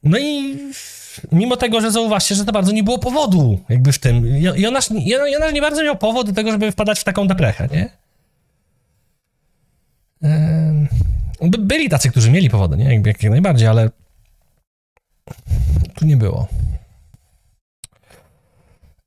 no 0.05 0.19
i 0.19 0.59
mimo 1.33 1.57
tego, 1.57 1.81
że 1.81 1.91
zauważcie, 1.93 2.35
że 2.35 2.45
to 2.45 2.53
bardzo 2.53 2.73
nie 2.73 2.83
było 2.85 2.99
powodu 2.99 3.61
jakby 3.69 3.93
w 3.93 3.99
tym. 3.99 4.27
Jo- 4.27 4.55
Jonasz, 4.57 4.91
Jo- 4.91 5.27
Jonasz 5.27 5.53
nie 5.53 5.61
bardzo 5.61 5.83
miał 5.85 5.97
powód 5.97 6.27
do 6.27 6.33
tego, 6.33 6.53
żeby 6.53 6.73
wpadać 6.73 7.01
w 7.01 7.05
taką 7.05 7.27
deprechę, 7.29 7.69
nie? 7.73 7.91
By- 11.43 11.59
Byli 11.59 11.89
tacy, 11.89 12.11
którzy 12.11 12.31
mieli 12.31 12.51
powody, 12.51 12.77
nie? 12.77 12.95
Jak, 12.95 13.07
jak 13.07 13.23
najbardziej, 13.31 13.69
ale 13.69 13.91
tu 16.01 16.07
nie 16.07 16.17
było. 16.17 16.49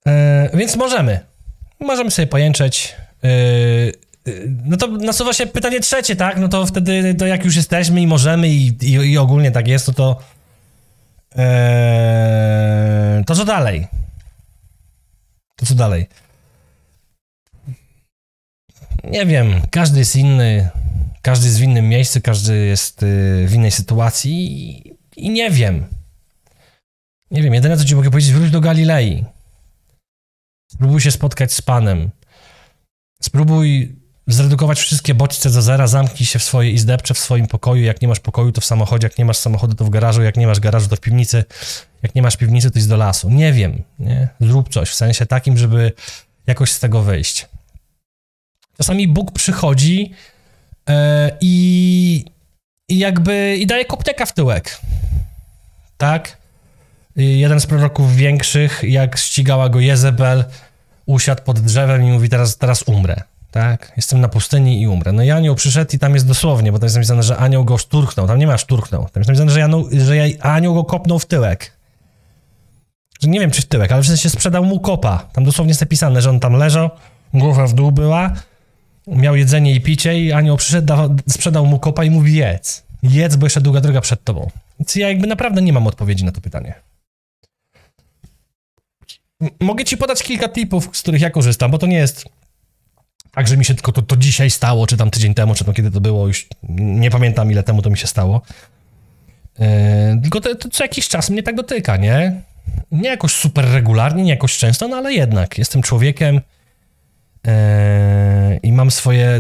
E, 0.07 0.49
więc 0.57 0.75
możemy. 0.75 1.19
Możemy 1.79 2.11
sobie 2.11 2.27
pojęczeć. 2.27 2.95
E, 3.23 3.27
e, 3.27 4.31
no 4.65 4.77
to 4.77 4.87
nasuwa 4.87 5.33
się 5.33 5.47
pytanie 5.47 5.79
trzecie, 5.79 6.15
tak? 6.15 6.37
No 6.37 6.47
to 6.47 6.65
wtedy, 6.65 7.15
to 7.15 7.27
jak 7.27 7.45
już 7.45 7.55
jesteśmy 7.55 8.01
i 8.01 8.07
możemy 8.07 8.49
i, 8.49 8.67
i, 8.81 8.91
i 8.91 9.17
ogólnie 9.17 9.51
tak 9.51 9.67
jest, 9.67 9.87
no 9.87 9.93
to 9.93 10.19
e, 11.35 13.23
to 13.25 13.35
co 13.35 13.45
dalej? 13.45 13.87
To 15.55 15.65
co 15.65 15.75
dalej? 15.75 16.07
Nie 19.03 19.25
wiem, 19.25 19.61
każdy 19.71 19.99
jest 19.99 20.15
inny, 20.15 20.69
każdy 21.21 21.47
jest 21.47 21.59
w 21.59 21.63
innym 21.63 21.89
miejscu, 21.89 22.21
każdy 22.23 22.65
jest 22.65 23.03
y, 23.03 23.45
w 23.47 23.53
innej 23.53 23.71
sytuacji 23.71 24.33
i, 24.69 24.93
i 25.15 25.29
nie 25.29 25.51
wiem. 25.51 25.85
Nie 27.33 27.41
wiem, 27.41 27.53
jedyne 27.53 27.77
co 27.77 27.85
ci 27.85 27.95
mogę 27.95 28.09
powiedzieć, 28.09 28.31
wróć 28.33 28.51
do 28.51 28.61
Galilei. 28.61 29.25
Spróbuj 30.71 31.01
się 31.01 31.11
spotkać 31.11 31.53
z 31.53 31.61
Panem. 31.61 32.09
Spróbuj 33.21 33.95
zredukować 34.27 34.79
wszystkie 34.79 35.13
bodźce 35.13 35.49
do 35.49 35.61
zera, 35.61 35.87
zamknij 35.87 36.25
się 36.25 36.39
w 36.39 36.43
swojej 36.43 36.73
izdebcze, 36.73 37.13
w 37.13 37.19
swoim 37.19 37.47
pokoju. 37.47 37.83
Jak 37.83 38.01
nie 38.01 38.07
masz 38.07 38.19
pokoju, 38.19 38.51
to 38.51 38.61
w 38.61 38.65
samochodzie. 38.65 39.05
Jak 39.07 39.17
nie 39.17 39.25
masz 39.25 39.37
samochodu, 39.37 39.75
to 39.75 39.85
w 39.85 39.89
garażu. 39.89 40.21
Jak 40.21 40.37
nie 40.37 40.47
masz 40.47 40.59
garażu, 40.59 40.89
to 40.89 40.95
w 40.95 40.99
piwnicy. 40.99 41.43
Jak 42.03 42.15
nie 42.15 42.21
masz 42.21 42.37
piwnicy, 42.37 42.71
to 42.71 42.79
idź 42.79 42.87
do 42.87 42.97
lasu. 42.97 43.29
Nie 43.29 43.53
wiem, 43.53 43.83
nie? 43.99 44.27
Zrób 44.39 44.69
coś 44.69 44.89
w 44.89 44.95
sensie 44.95 45.25
takim, 45.25 45.57
żeby 45.57 45.91
jakoś 46.47 46.71
z 46.71 46.79
tego 46.79 47.01
wyjść. 47.01 47.47
Czasami 48.77 49.07
Bóg 49.07 49.31
przychodzi 49.31 50.11
e, 50.89 51.31
i, 51.41 52.25
jakby 52.89 53.57
i 53.59 53.67
daje 53.67 53.85
kopteka 53.85 54.25
w 54.25 54.33
tyłek. 54.33 54.79
Tak? 55.97 56.42
I 57.15 57.39
Jeden 57.39 57.59
z 57.59 57.65
proroków 57.65 58.15
większych, 58.15 58.83
jak 58.83 59.17
ścigała 59.17 59.69
go 59.69 59.79
Jezebel, 59.79 60.43
usiadł 61.05 61.43
pod 61.43 61.59
drzewem 61.59 62.03
i 62.03 62.11
mówi, 62.11 62.29
teraz, 62.29 62.57
teraz 62.57 62.83
umrę. 62.83 63.21
Tak? 63.51 63.91
Jestem 63.97 64.21
na 64.21 64.27
pustyni 64.27 64.81
i 64.81 64.87
umrę. 64.87 65.11
No 65.11 65.23
i 65.23 65.31
anioł 65.31 65.55
przyszedł 65.55 65.91
i 65.95 65.99
tam 65.99 66.13
jest 66.13 66.27
dosłownie, 66.27 66.71
bo 66.71 66.79
tam 66.79 66.85
jest 66.85 66.95
napisane, 66.95 67.23
że 67.23 67.37
anioł 67.37 67.65
go 67.65 67.77
szturchnął. 67.77 68.27
Tam 68.27 68.39
nie 68.39 68.47
ma 68.47 68.57
szturchnął. 68.57 69.01
Tam 69.01 69.21
jest 69.21 69.27
napisane, 69.27 69.51
że, 69.51 69.63
anioł, 69.63 69.89
że 69.91 70.13
anioł 70.41 70.73
go 70.73 70.83
kopnął 70.83 71.19
w 71.19 71.25
tyłek. 71.25 71.77
Że 73.21 73.29
nie 73.29 73.39
wiem, 73.39 73.51
czy 73.51 73.61
w 73.61 73.65
tyłek, 73.65 73.91
ale 73.91 74.03
w 74.03 74.07
sensie 74.07 74.29
sprzedał 74.29 74.65
mu 74.65 74.79
kopa. 74.79 75.29
Tam 75.33 75.43
dosłownie 75.43 75.69
jest 75.69 75.81
napisane, 75.81 76.21
że 76.21 76.29
on 76.29 76.39
tam 76.39 76.53
leżał, 76.53 76.89
głowa 77.33 77.67
w 77.67 77.73
dół 77.73 77.91
była, 77.91 78.33
miał 79.07 79.35
jedzenie 79.35 79.75
i 79.75 79.81
picie 79.81 80.19
i 80.19 80.31
anioł 80.31 80.57
przyszedł, 80.57 80.87
da, 80.87 81.09
sprzedał 81.29 81.65
mu 81.65 81.79
kopa 81.79 82.03
i 82.03 82.09
mówi 82.09 82.33
jedz. 82.33 82.83
Jedz, 83.03 83.35
bo 83.35 83.45
jeszcze 83.45 83.61
długa 83.61 83.81
droga 83.81 84.01
przed 84.01 84.23
tobą. 84.23 84.49
Więc 84.79 84.95
ja 84.95 85.09
jakby 85.09 85.27
naprawdę 85.27 85.61
nie 85.61 85.73
mam 85.73 85.87
odpowiedzi 85.87 86.25
na 86.25 86.31
to 86.31 86.41
pytanie. 86.41 86.73
Mogę 89.59 89.85
ci 89.85 89.97
podać 89.97 90.23
kilka 90.23 90.49
tipów, 90.49 90.89
z 90.93 91.01
których 91.01 91.21
ja 91.21 91.29
korzystam, 91.29 91.71
bo 91.71 91.77
to 91.77 91.87
nie 91.87 91.97
jest 91.97 92.25
tak, 93.35 93.47
że 93.47 93.57
mi 93.57 93.65
się 93.65 93.75
tylko 93.75 93.91
to, 93.91 94.01
to 94.01 94.17
dzisiaj 94.17 94.49
stało, 94.49 94.87
czy 94.87 94.97
tam 94.97 95.11
tydzień 95.11 95.33
temu, 95.33 95.55
czy 95.55 95.65
tam 95.65 95.73
kiedy 95.73 95.91
to 95.91 96.01
było, 96.01 96.27
już 96.27 96.47
nie 96.79 97.09
pamiętam 97.09 97.51
ile 97.51 97.63
temu 97.63 97.81
to 97.81 97.89
mi 97.89 97.97
się 97.97 98.07
stało. 98.07 98.41
Yy, 99.59 99.67
tylko 100.21 100.41
to, 100.41 100.55
to 100.55 100.69
co 100.69 100.83
jakiś 100.83 101.07
czas 101.07 101.29
mnie 101.29 101.43
tak 101.43 101.55
dotyka, 101.55 101.97
nie? 101.97 102.41
Nie 102.91 103.09
jakoś 103.09 103.31
super 103.31 103.65
regularnie, 103.65 104.23
nie 104.23 104.29
jakoś 104.29 104.57
często, 104.57 104.87
no 104.87 104.97
ale 104.97 105.13
jednak 105.13 105.57
jestem 105.57 105.81
człowiekiem 105.81 106.35
yy, 106.35 107.51
i 108.63 108.71
mam 108.71 108.91
swoje 108.91 109.39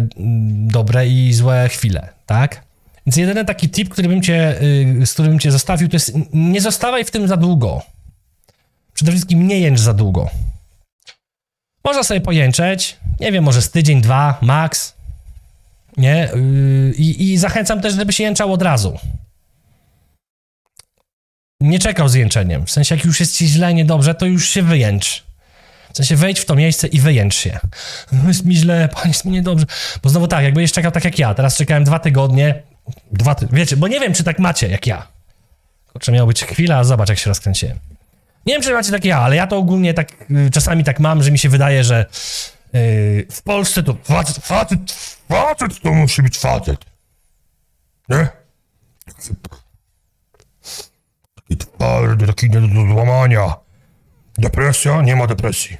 dobre 0.67 1.07
i 1.07 1.33
złe 1.33 1.69
chwile, 1.69 2.09
tak? 2.25 2.65
Więc 3.05 3.17
jedyny 3.17 3.45
taki 3.45 3.69
tip, 3.69 3.89
który 3.89 4.07
bym 4.07 4.21
cię, 4.21 4.55
yy, 4.97 5.05
z 5.05 5.13
którym 5.13 5.39
cię 5.39 5.51
zostawił, 5.51 5.89
to 5.89 5.95
jest 5.95 6.13
nie 6.33 6.61
zostawaj 6.61 7.05
w 7.05 7.11
tym 7.11 7.27
za 7.27 7.37
długo. 7.37 7.81
Przede 8.93 9.11
wszystkim 9.11 9.47
nie 9.47 9.59
jęcz 9.59 9.79
za 9.79 9.93
długo. 9.93 10.29
Można 11.83 12.03
sobie 12.03 12.21
pojęczeć, 12.21 12.97
nie 13.19 13.31
wiem, 13.31 13.43
może 13.43 13.61
z 13.61 13.71
tydzień, 13.71 14.01
dwa, 14.01 14.37
max, 14.41 14.93
nie? 15.97 16.29
Yy, 16.35 16.93
I, 16.97 17.31
I 17.31 17.37
zachęcam 17.37 17.81
też, 17.81 17.93
żeby 17.93 18.13
się 18.13 18.23
jęczał 18.23 18.53
od 18.53 18.61
razu. 18.61 18.99
Nie 21.61 21.79
czekał 21.79 22.09
z 22.09 22.13
jęczeniem. 22.13 22.65
W 22.65 22.71
sensie, 22.71 22.95
jak 22.95 23.05
już 23.05 23.19
jest 23.19 23.37
ci 23.37 23.47
źle, 23.47 23.73
niedobrze, 23.73 24.15
to 24.15 24.25
już 24.25 24.49
się 24.49 24.61
wyjęcz. 24.61 25.23
W 25.93 25.97
sensie, 25.97 26.15
wejdź 26.15 26.39
w 26.39 26.45
to 26.45 26.55
miejsce 26.55 26.87
i 26.87 26.99
wyjęcz 26.99 27.35
się. 27.35 27.59
No 28.11 28.27
jest 28.27 28.45
mi 28.45 28.55
źle, 28.55 28.89
panie, 28.93 29.07
jest 29.07 29.25
mi 29.25 29.31
niedobrze. 29.31 29.65
Bo 30.03 30.09
znowu 30.09 30.27
tak, 30.27 30.43
jakbyś 30.43 30.71
czekał 30.71 30.91
tak 30.91 31.05
jak 31.05 31.19
ja. 31.19 31.33
Teraz 31.33 31.57
czekałem 31.57 31.83
dwa 31.83 31.99
tygodnie. 31.99 32.63
Dwa 33.11 33.35
ty... 33.35 33.47
Wiecie, 33.51 33.77
bo 33.77 33.87
nie 33.87 33.99
wiem, 33.99 34.13
czy 34.13 34.23
tak 34.23 34.39
macie, 34.39 34.67
jak 34.67 34.87
ja. 34.87 35.07
Kurczę, 35.93 36.11
miała 36.11 36.27
być 36.27 36.43
chwila, 36.43 36.77
a 36.77 36.83
zobacz, 36.83 37.09
jak 37.09 37.19
się 37.19 37.29
rozkręciłem. 37.29 37.79
Nie 38.45 38.53
wiem, 38.53 38.61
czy 38.61 38.73
macie 38.73 38.91
tak 38.91 39.05
jak 39.05 39.05
ja, 39.05 39.19
ale 39.19 39.35
ja 39.35 39.47
to 39.47 39.57
ogólnie 39.57 39.93
tak 39.93 40.11
y, 40.31 40.49
czasami 40.51 40.83
tak 40.83 40.99
mam, 40.99 41.23
że 41.23 41.31
mi 41.31 41.39
się 41.39 41.49
wydaje, 41.49 41.83
że 41.83 42.05
y, 42.75 43.27
w 43.31 43.41
Polsce 43.41 43.83
to 43.83 43.95
facet, 44.03 44.37
facet, 44.37 44.91
facet 45.29 45.79
to 45.79 45.93
musi 45.93 46.21
być 46.21 46.39
facet. 46.39 46.85
Nie? 48.09 48.27
Taki 51.35 51.57
twardy, 51.57 52.27
taki 52.27 52.49
nie 52.49 52.61
do 52.61 52.93
złamania. 52.93 53.55
Depresja? 54.37 55.01
Nie 55.01 55.15
ma 55.15 55.27
depresji. 55.27 55.77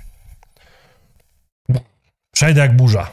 Przejdę 2.32 2.62
jak 2.62 2.76
burza. 2.76 3.12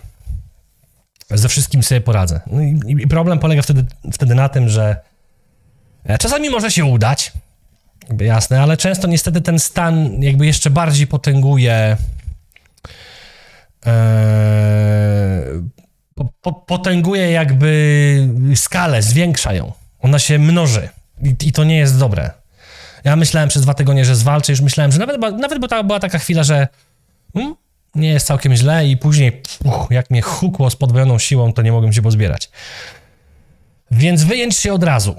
Ze 1.30 1.48
wszystkim 1.48 1.82
sobie 1.82 2.00
poradzę. 2.00 2.40
No 2.46 2.60
i, 2.60 2.80
i 2.86 3.08
problem 3.08 3.38
polega 3.38 3.62
wtedy, 3.62 3.84
wtedy 4.12 4.34
na 4.34 4.48
tym, 4.48 4.68
że 4.68 4.96
e, 6.04 6.18
czasami 6.18 6.50
może 6.50 6.70
się 6.70 6.84
udać, 6.84 7.32
jakby 8.10 8.24
jasne, 8.24 8.62
ale 8.62 8.76
często 8.76 9.08
niestety 9.08 9.40
ten 9.40 9.58
stan 9.58 10.22
jakby 10.22 10.46
jeszcze 10.46 10.70
bardziej 10.70 11.06
potęguje 11.06 11.96
e, 13.86 15.44
po, 16.14 16.24
po, 16.40 16.52
potęguje 16.52 17.30
jakby 17.30 18.28
skalę, 18.54 19.02
zwiększa 19.02 19.52
ją. 19.52 19.72
Ona 20.00 20.18
się 20.18 20.38
mnoży 20.38 20.88
i, 21.22 21.48
i 21.48 21.52
to 21.52 21.64
nie 21.64 21.78
jest 21.78 21.98
dobre. 21.98 22.30
Ja 23.04 23.16
myślałem 23.16 23.48
przez 23.48 23.62
dwa 23.62 23.74
tygodnie, 23.74 24.04
że 24.04 24.16
zwalczę, 24.16 24.52
już 24.52 24.60
myślałem, 24.60 24.92
że 24.92 24.98
nawet, 24.98 25.38
nawet 25.38 25.58
bo 25.58 25.68
ta, 25.68 25.82
była 25.82 26.00
taka 26.00 26.18
chwila, 26.18 26.42
że 26.42 26.68
mm, 27.34 27.54
nie 27.94 28.08
jest 28.08 28.26
całkiem 28.26 28.54
źle 28.54 28.88
i 28.88 28.96
później 28.96 29.42
jak 29.90 30.10
mnie 30.10 30.22
hukło 30.22 30.70
z 30.70 30.76
podwojoną 30.76 31.18
siłą, 31.18 31.52
to 31.52 31.62
nie 31.62 31.72
mogłem 31.72 31.92
się 31.92 32.02
pozbierać. 32.02 32.50
Więc 33.90 34.24
wyjęć 34.24 34.56
się 34.56 34.72
od 34.72 34.84
razu. 34.84 35.14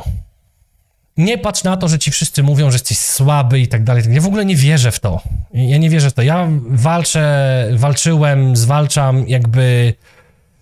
Nie 1.21 1.37
patrz 1.37 1.63
na 1.63 1.77
to, 1.77 1.87
że 1.87 1.99
ci 1.99 2.11
wszyscy 2.11 2.43
mówią, 2.43 2.71
że 2.71 2.75
jesteś 2.75 2.97
słaby 2.97 3.59
i 3.59 3.67
tak 3.67 3.83
dalej. 3.83 4.03
Ja 4.09 4.21
w 4.21 4.25
ogóle 4.25 4.45
nie 4.45 4.55
wierzę 4.55 4.91
w 4.91 4.99
to. 4.99 5.21
Ja 5.53 5.77
nie 5.77 5.89
wierzę 5.89 6.09
w 6.09 6.13
to. 6.13 6.21
Ja 6.21 6.47
walczę, 6.67 7.67
walczyłem, 7.75 8.55
zwalczam, 8.55 9.27
jakby 9.27 9.93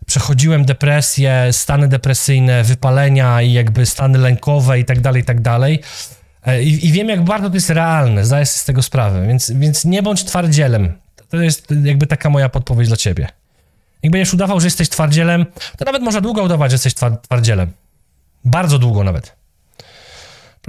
przechodziłem 0.05 0.65
depresję, 0.65 1.47
stany 1.51 1.87
depresyjne, 1.87 2.63
wypalenia 2.63 3.41
i 3.41 3.53
jakby 3.53 3.85
stany 3.85 4.17
lękowe 4.17 4.79
i 4.79 4.85
tak 4.85 5.01
dalej, 5.01 5.21
i 5.21 5.25
tak 5.25 5.41
dalej. 5.41 5.79
E, 6.45 6.63
I, 6.63 6.87
I 6.87 6.91
wiem, 6.91 7.09
jak 7.09 7.23
bardzo 7.23 7.49
to 7.49 7.55
jest 7.55 7.69
realne, 7.69 8.25
zdaję 8.25 8.45
sobie 8.45 8.59
z 8.59 8.65
tego 8.65 8.81
sprawę, 8.83 9.27
więc, 9.27 9.51
więc 9.51 9.85
nie 9.85 10.03
bądź 10.03 10.23
twardzielem. 10.23 10.93
To 11.29 11.37
jest 11.37 11.67
jakby 11.83 12.07
taka 12.07 12.29
moja 12.29 12.49
podpowiedź 12.49 12.87
dla 12.87 12.97
ciebie. 12.97 13.27
Jak 14.03 14.11
będziesz 14.11 14.33
udawał, 14.33 14.59
że 14.59 14.67
jesteś 14.67 14.89
twardzielem, 14.89 15.45
to 15.77 15.85
nawet 15.85 16.01
można 16.01 16.21
długo 16.21 16.43
udawać, 16.43 16.71
że 16.71 16.75
jesteś 16.75 16.93
twar- 16.93 17.17
twardzielem. 17.17 17.71
Bardzo 18.45 18.79
długo 18.79 19.03
nawet. 19.03 19.38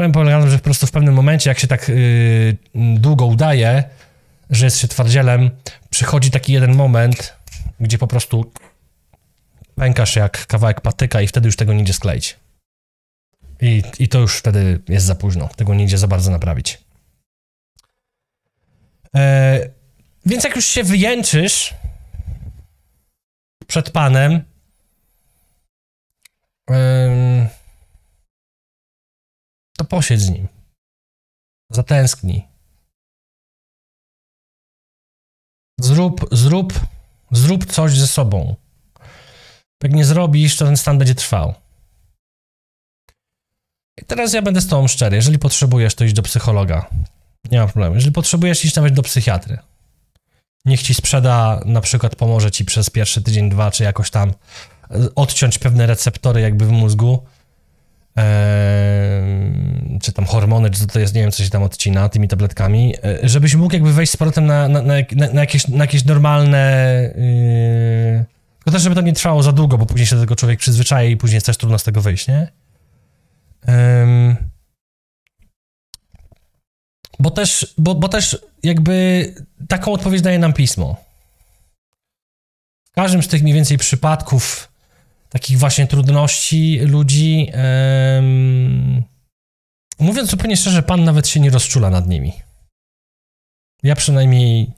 Problem 0.01 0.13
polega 0.13 0.37
na 0.37 0.43
tym, 0.43 0.51
że 0.51 0.59
po 0.59 0.65
prostu 0.65 0.87
w 0.87 0.91
pewnym 0.91 1.15
momencie, 1.15 1.51
jak 1.51 1.59
się 1.59 1.67
tak 1.67 1.89
yy, 1.89 2.57
długo 2.75 3.27
udaje, 3.27 3.85
że 4.51 4.65
jest 4.65 4.79
się 4.79 4.89
twardzielem, 4.89 5.51
przychodzi 5.91 6.31
taki 6.31 6.53
jeden 6.53 6.75
moment, 6.75 7.37
gdzie 7.81 7.99
po 7.99 8.07
prostu 8.07 8.53
pękasz 9.75 10.17
jak 10.17 10.47
kawałek 10.47 10.81
patyka 10.81 11.21
i 11.21 11.27
wtedy 11.27 11.49
już 11.49 11.57
tego 11.57 11.73
nie 11.73 11.83
idzie 11.83 11.93
skleić. 11.93 12.37
I, 13.61 13.83
I 13.99 14.09
to 14.09 14.19
już 14.19 14.37
wtedy 14.37 14.81
jest 14.89 15.07
za 15.07 15.15
późno. 15.15 15.49
Tego 15.57 15.75
nie 15.75 15.85
idzie 15.85 15.99
za 15.99 16.09
bardzo 16.09 16.31
naprawić. 16.31 16.79
E, 19.17 19.61
więc 20.27 20.45
jak 20.45 20.57
już 20.57 20.67
się 20.67 20.85
wyjęczysz 20.85 21.75
przed 23.67 23.91
Panem, 23.91 24.45
em, 26.71 27.49
to 29.81 29.85
posiedź 29.85 30.21
z 30.21 30.31
Nim. 30.31 30.49
Zatęsknij. 31.71 32.49
Zrób, 35.81 36.29
zrób, 36.33 36.73
zrób 37.31 37.67
coś 37.67 37.99
ze 37.99 38.07
sobą. 38.07 38.57
Jak 39.83 39.93
nie 39.93 40.05
zrobisz, 40.05 40.57
to 40.57 40.65
ten 40.65 40.77
stan 40.77 40.99
będzie 40.99 41.15
trwał. 41.15 41.55
I 43.99 44.05
teraz 44.05 44.33
ja 44.33 44.43
będę 44.43 44.61
z 44.61 44.67
tobą 44.69 44.89
szczery. 44.89 45.17
Jeżeli 45.17 45.39
potrzebujesz, 45.39 45.95
to 45.95 46.05
idź 46.05 46.13
do 46.13 46.23
psychologa. 46.23 46.91
Nie 47.51 47.59
ma 47.59 47.67
problemu. 47.67 47.95
Jeżeli 47.95 48.13
potrzebujesz, 48.13 48.65
idź 48.65 48.75
nawet 48.75 48.95
do 48.95 49.03
psychiatry. 49.03 49.59
Niech 50.65 50.83
ci 50.83 50.95
sprzeda, 50.95 51.63
na 51.65 51.81
przykład 51.81 52.17
pomoże 52.17 52.51
ci 52.51 52.65
przez 52.65 52.91
pierwszy 52.91 53.23
tydzień, 53.23 53.51
dwa, 53.51 53.71
czy 53.71 53.85
jakoś 53.85 54.11
tam 54.11 54.31
e, 54.31 54.35
odciąć 55.15 55.59
pewne 55.59 55.87
receptory 55.87 56.41
jakby 56.41 56.67
w 56.67 56.71
mózgu. 56.71 57.27
Eee, 58.17 58.25
czy 60.01 60.13
tam 60.13 60.25
hormony, 60.25 60.71
czy 60.71 60.87
to 60.87 61.01
jest, 61.01 61.15
nie 61.15 61.21
wiem, 61.21 61.31
co 61.31 61.45
się 61.45 61.51
tam 61.51 61.63
odcina 61.63 62.09
tymi 62.09 62.29
tabletkami, 62.29 62.95
e, 63.05 63.29
żebyś 63.29 63.55
mógł 63.55 63.75
jakby 63.75 63.93
wejść 63.93 64.13
z 64.13 64.17
powrotem 64.17 64.47
na, 64.47 64.69
na, 64.69 64.83
na, 64.83 64.95
na, 65.33 65.41
jakieś, 65.41 65.69
na 65.69 65.85
jakieś 65.85 66.05
normalne... 66.05 67.15
Yy... 67.17 68.25
Tylko 68.59 68.71
też, 68.71 68.83
żeby 68.83 68.95
to 68.95 69.01
nie 69.01 69.13
trwało 69.13 69.43
za 69.43 69.53
długo, 69.53 69.79
bo 69.79 69.87
później 69.87 70.07
się 70.07 70.17
do 70.17 70.23
tego 70.23 70.37
człowiek 70.37 70.59
przyzwyczai 70.59 71.11
i 71.11 71.17
później 71.17 71.37
jest 71.37 71.47
też 71.47 71.57
trudno 71.57 71.79
z 71.79 71.85
tego 71.85 72.01
wyjść, 72.01 72.29
nie? 72.29 72.53
Em, 73.67 74.37
bo 77.19 77.31
też, 77.31 77.75
bo, 77.79 77.95
bo 77.95 78.09
też 78.09 78.39
jakby 78.63 79.25
taką 79.69 79.93
odpowiedź 79.93 80.23
daje 80.23 80.39
nam 80.39 80.53
pismo. 80.53 80.97
W 82.85 82.95
każdym 82.95 83.23
z 83.23 83.29
tych 83.29 83.43
mniej 83.43 83.55
więcej 83.55 83.79
przypadków 83.79 84.71
takich 85.31 85.59
właśnie 85.59 85.87
trudności 85.87 86.79
ludzi, 86.79 87.53
mówiąc 90.01 90.31
zupełnie 90.31 90.57
szczerze, 90.57 90.83
Pan 90.83 91.05
nawet 91.05 91.29
się 91.29 91.41
nie 91.41 91.51
rozczula 91.51 91.91
nad 91.91 92.09
nimi. 92.09 92.33
Ja 93.83 93.95
przynajmniej 93.97 94.71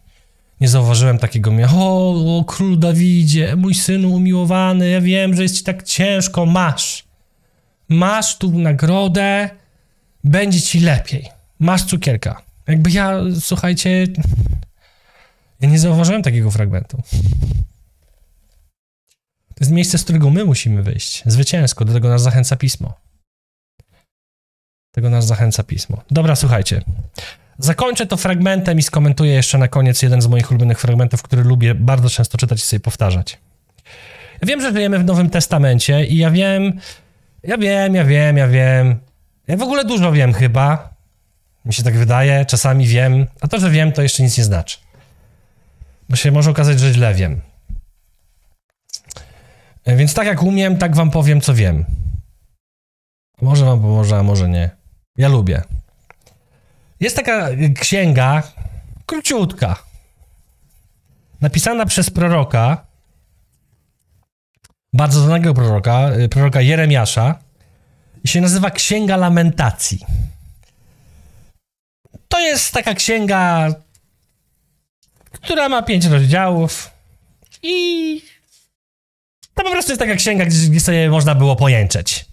nie 0.61 0.69
zauważyłem 0.69 1.19
takiego 1.19 1.51
mnie, 1.51 1.69
o, 1.75 2.39
o 2.39 2.45
król 2.45 2.79
Dawidzie, 2.79 3.57
mój 3.57 3.75
synu 3.75 4.15
umiłowany, 4.15 4.89
ja 4.89 5.01
wiem, 5.01 5.35
że 5.35 5.43
jest 5.43 5.57
ci 5.57 5.65
tak 5.65 5.83
ciężko, 5.83 6.47
masz. 6.47 7.05
Masz 7.89 8.39
tu 8.39 8.59
nagrodę, 8.59 9.51
będzie 10.25 10.61
ci 10.61 10.81
lepiej. 10.81 11.29
Masz 11.59 11.85
cukierka. 11.85 12.43
Jakby 12.67 12.91
ja, 12.91 13.21
słuchajcie, 13.41 14.07
ja 15.61 15.69
nie 15.69 15.79
zauważyłem 15.79 16.23
takiego 16.23 16.51
fragmentu. 16.51 16.97
To 19.49 19.61
jest 19.61 19.73
miejsce, 19.73 19.99
z 19.99 20.05
którego 20.05 20.31
my 20.31 20.45
musimy 20.45 20.83
wyjść. 20.83 21.23
Zwycięsko, 21.27 21.85
do 21.85 21.93
tego 21.93 22.09
nas 22.09 22.23
zachęca 22.23 22.57
pismo. 22.57 22.95
Tego 24.93 25.11
nas 25.11 25.27
zachęca 25.27 25.63
pismo. 25.63 26.03
Dobra, 26.11 26.37
słuchajcie. 26.37 26.83
Zakończę 27.59 28.07
to 28.07 28.17
fragmentem 28.17 28.79
i 28.79 28.83
skomentuję 28.83 29.33
jeszcze 29.33 29.59
na 29.59 29.69
koniec 29.69 30.03
jeden 30.03 30.23
z 30.23 30.27
moich 30.27 30.51
ulubionych 30.51 30.81
fragmentów, 30.81 31.23
który 31.23 31.45
lubię 31.45 31.75
bardzo 31.75 32.11
często 32.11 32.39
czytać 32.39 32.59
i 32.59 32.63
sobie 32.63 32.81
powtarzać. 32.81 33.39
Ja 34.43 34.47
wiem, 34.49 34.61
że 34.61 34.73
żyjemy 34.73 34.99
w 34.99 35.05
Nowym 35.05 35.31
Testamencie 35.31 36.05
i 36.05 36.17
ja 36.17 36.31
wiem, 36.31 36.81
ja 37.43 37.59
wiem, 37.59 37.95
ja 37.95 38.05
wiem, 38.05 38.37
ja 38.37 38.49
wiem. 38.49 39.01
Ja 39.49 39.57
w 39.57 39.63
ogóle 39.63 39.85
dużo 39.85 40.13
wiem 40.13 40.33
chyba. 40.33 40.95
Mi 41.65 41.75
się 41.75 41.83
tak 41.83 41.97
wydaje, 41.99 42.47
czasami 42.47 42.87
wiem, 42.87 43.27
a 43.41 43.49
to, 43.49 43.59
że 43.61 43.71
wiem, 43.71 43.93
to 43.93 44.03
jeszcze 44.03 44.23
nic 44.23 44.39
nie 44.39 44.45
znaczy. 44.45 44.79
Bo 46.09 46.17
się 46.17 46.33
może 46.33 46.51
okazać, 46.51 46.81
że 46.81 46.93
źle 46.93 47.15
wiem. 47.15 47.41
E, 49.85 49.97
Więc 49.97 50.15
tak 50.15 50.27
jak 50.27 50.43
umiem, 50.43 50.79
tak 50.79 50.97
wam 50.97 51.11
powiem, 51.11 51.41
co 51.41 51.55
wiem. 51.55 51.85
Może 53.41 53.65
wam 53.65 53.81
pomoże, 53.81 54.17
a 54.17 54.23
może 54.23 54.49
nie. 54.49 54.82
Ja 55.17 55.29
lubię. 55.29 55.63
Jest 57.01 57.17
taka 57.17 57.49
księga, 57.81 58.43
króciutka, 59.07 59.83
napisana 61.41 61.87
przez 61.87 62.11
proroka, 62.11 62.87
bardzo 64.93 65.21
znanego 65.21 65.55
proroka, 65.55 66.11
y, 66.13 66.29
proroka 66.29 66.61
Jeremiasza, 66.61 67.39
i 68.25 68.29
się 68.29 68.41
nazywa 68.41 68.71
Księga 68.71 69.17
Lamentacji. 69.17 69.99
To 72.29 72.41
jest 72.41 72.73
taka 72.73 72.95
księga, 72.95 73.69
która 75.33 75.69
ma 75.69 75.83
pięć 75.83 76.05
rozdziałów 76.05 76.91
i 77.63 78.23
to 79.55 79.63
po 79.63 79.71
prostu 79.71 79.93
jest 79.93 80.01
taka 80.01 80.15
księga, 80.15 80.45
gdzie, 80.45 80.81
sobie 80.81 81.11
można 81.11 81.35
było 81.35 81.57
pojęczeć. 81.57 82.25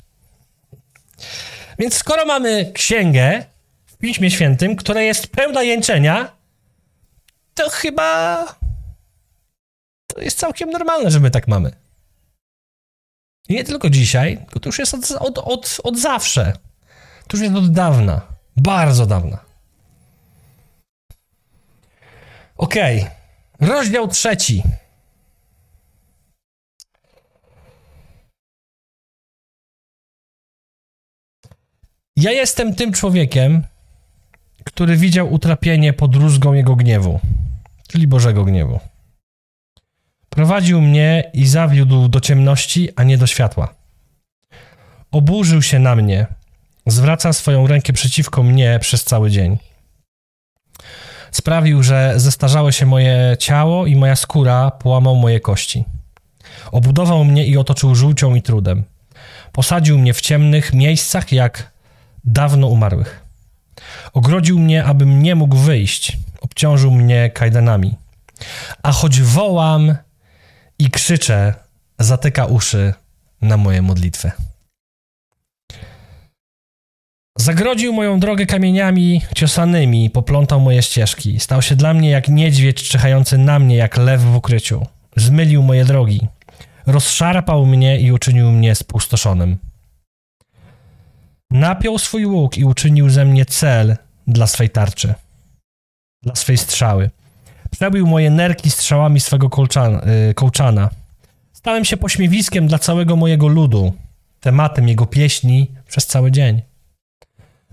Więc 1.80 1.94
skoro 1.94 2.26
mamy 2.26 2.72
księgę 2.74 3.46
w 3.86 3.98
Piśmie 3.98 4.32
Świętym, 4.32 4.76
która 4.76 5.02
jest 5.02 5.28
pełna 5.28 5.64
jęczenia, 5.64 6.32
to 7.54 7.70
chyba 7.70 8.46
to 10.08 10.22
jest 10.22 10.40
całkiem 10.40 10.70
normalne, 10.70 11.12
że 11.12 11.20
my 11.20 11.32
tak 11.32 11.48
mamy. 11.48 11.72
I 13.50 13.54
nie 13.54 13.64
tylko 13.64 13.90
dzisiaj, 13.90 14.46
to 14.62 14.70
już 14.70 14.80
jest 14.80 14.94
od, 14.94 15.12
od, 15.12 15.38
od, 15.38 15.78
od 15.84 16.00
zawsze. 16.00 16.54
To 17.28 17.38
już 17.38 17.42
jest 17.42 17.56
od 17.56 17.72
dawna. 17.72 18.22
Bardzo 18.58 19.06
dawna. 19.06 19.40
Okej. 22.58 23.08
Rozdział 23.60 24.08
trzeci. 24.08 24.64
Ja 32.20 32.32
jestem 32.32 32.76
tym 32.76 32.94
człowiekiem, 32.94 33.64
który 34.64 34.98
widział 34.98 35.34
utrapienie 35.34 35.94
pod 35.94 36.16
rózgą 36.16 36.54
jego 36.54 36.76
gniewu, 36.76 37.20
czyli 37.88 38.08
Bożego 38.08 38.46
gniewu. 38.46 38.80
Prowadził 40.30 40.82
mnie 40.82 41.32
i 41.34 41.48
zawiódł 41.48 42.08
do 42.08 42.20
ciemności, 42.20 42.90
a 42.96 43.04
nie 43.04 43.18
do 43.18 43.28
światła. 43.28 43.74
Oburzył 45.12 45.62
się 45.62 45.80
na 45.80 45.96
mnie, 45.96 46.28
zwraca 46.88 47.34
swoją 47.34 47.68
rękę 47.68 47.94
przeciwko 47.94 48.44
mnie 48.44 48.80
przez 48.82 49.04
cały 49.04 49.32
dzień. 49.32 49.58
Sprawił, 51.32 51.84
że 51.84 52.14
zestarzało 52.16 52.72
się 52.72 52.86
moje 52.86 53.36
ciało 53.40 53.86
i 53.86 53.96
moja 53.96 54.16
skóra 54.16 54.72
połamał 54.72 55.16
moje 55.16 55.40
kości. 55.40 55.84
Obudował 56.72 57.26
mnie 57.26 57.46
i 57.46 57.58
otoczył 57.58 57.96
żółcią 57.96 58.36
i 58.36 58.42
trudem. 58.42 58.84
Posadził 59.52 60.00
mnie 60.00 60.14
w 60.14 60.22
ciemnych 60.22 60.74
miejscach 60.74 61.32
jak 61.32 61.79
dawno 62.32 62.68
umarłych. 62.68 63.26
Ogrodził 64.14 64.60
mnie, 64.60 64.84
abym 64.84 65.24
nie 65.24 65.36
mógł 65.36 65.56
wyjść. 65.56 66.18
Obciążył 66.42 66.92
mnie 66.92 67.30
kajdanami. 67.30 67.96
A 68.84 68.92
choć 68.92 69.22
wołam 69.22 69.96
i 70.80 70.90
krzyczę, 70.90 71.54
zatyka 72.00 72.46
uszy 72.46 72.94
na 73.42 73.58
moje 73.58 73.82
modlitwy. 73.82 74.32
Zagrodził 77.38 77.94
moją 77.94 78.20
drogę 78.20 78.46
kamieniami 78.46 79.22
ciosanymi, 79.36 80.10
poplątał 80.10 80.60
moje 80.60 80.82
ścieżki. 80.82 81.40
Stał 81.40 81.62
się 81.62 81.76
dla 81.76 81.94
mnie 81.94 82.10
jak 82.10 82.28
niedźwiedź 82.28 82.90
czyhający 82.90 83.38
na 83.38 83.60
mnie, 83.60 83.76
jak 83.76 83.98
lew 83.98 84.22
w 84.22 84.36
ukryciu. 84.36 84.86
Zmylił 85.16 85.64
moje 85.64 85.86
drogi. 85.86 86.28
Rozszarpał 86.86 87.66
mnie 87.66 88.00
i 88.00 88.12
uczynił 88.12 88.52
mnie 88.52 88.76
spustoszonym. 88.76 89.58
Napiął 91.52 92.00
swój 92.00 92.26
łuk 92.26 92.58
i 92.58 92.66
uczynił 92.66 93.10
ze 93.10 93.26
mnie 93.26 93.46
cel 93.46 93.98
dla 94.28 94.48
swej 94.48 94.70
tarczy, 94.70 95.14
dla 96.24 96.36
swej 96.36 96.58
strzały. 96.58 97.10
Przebił 97.72 98.08
moje 98.08 98.30
nerki 98.30 98.72
strzałami 98.72 99.20
swego 99.20 99.50
y, 100.30 100.34
kołczana. 100.34 100.90
Stałem 101.54 101.86
się 101.86 101.98
pośmiewiskiem 101.98 102.68
dla 102.68 102.80
całego 102.80 103.16
mojego 103.16 103.48
ludu, 103.48 103.94
tematem 104.40 104.88
jego 104.88 105.06
pieśni 105.06 105.72
przez 105.88 106.08
cały 106.08 106.32
dzień. 106.32 106.62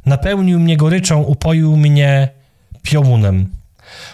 Napełnił 0.07 0.61
mnie 0.61 0.77
goryczą, 0.77 1.23
upoił 1.23 1.77
mnie 1.77 2.29
piołunem. 2.83 3.51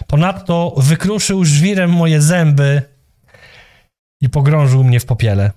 Ponadto 0.07 0.73
wykruszył 0.77 1.45
żwirem 1.45 1.91
moje 1.91 2.21
zęby 2.21 2.81
i 4.21 4.29
pogrążył 4.29 4.83
mnie 4.83 4.99
w 4.99 5.05
popiele. 5.05 5.51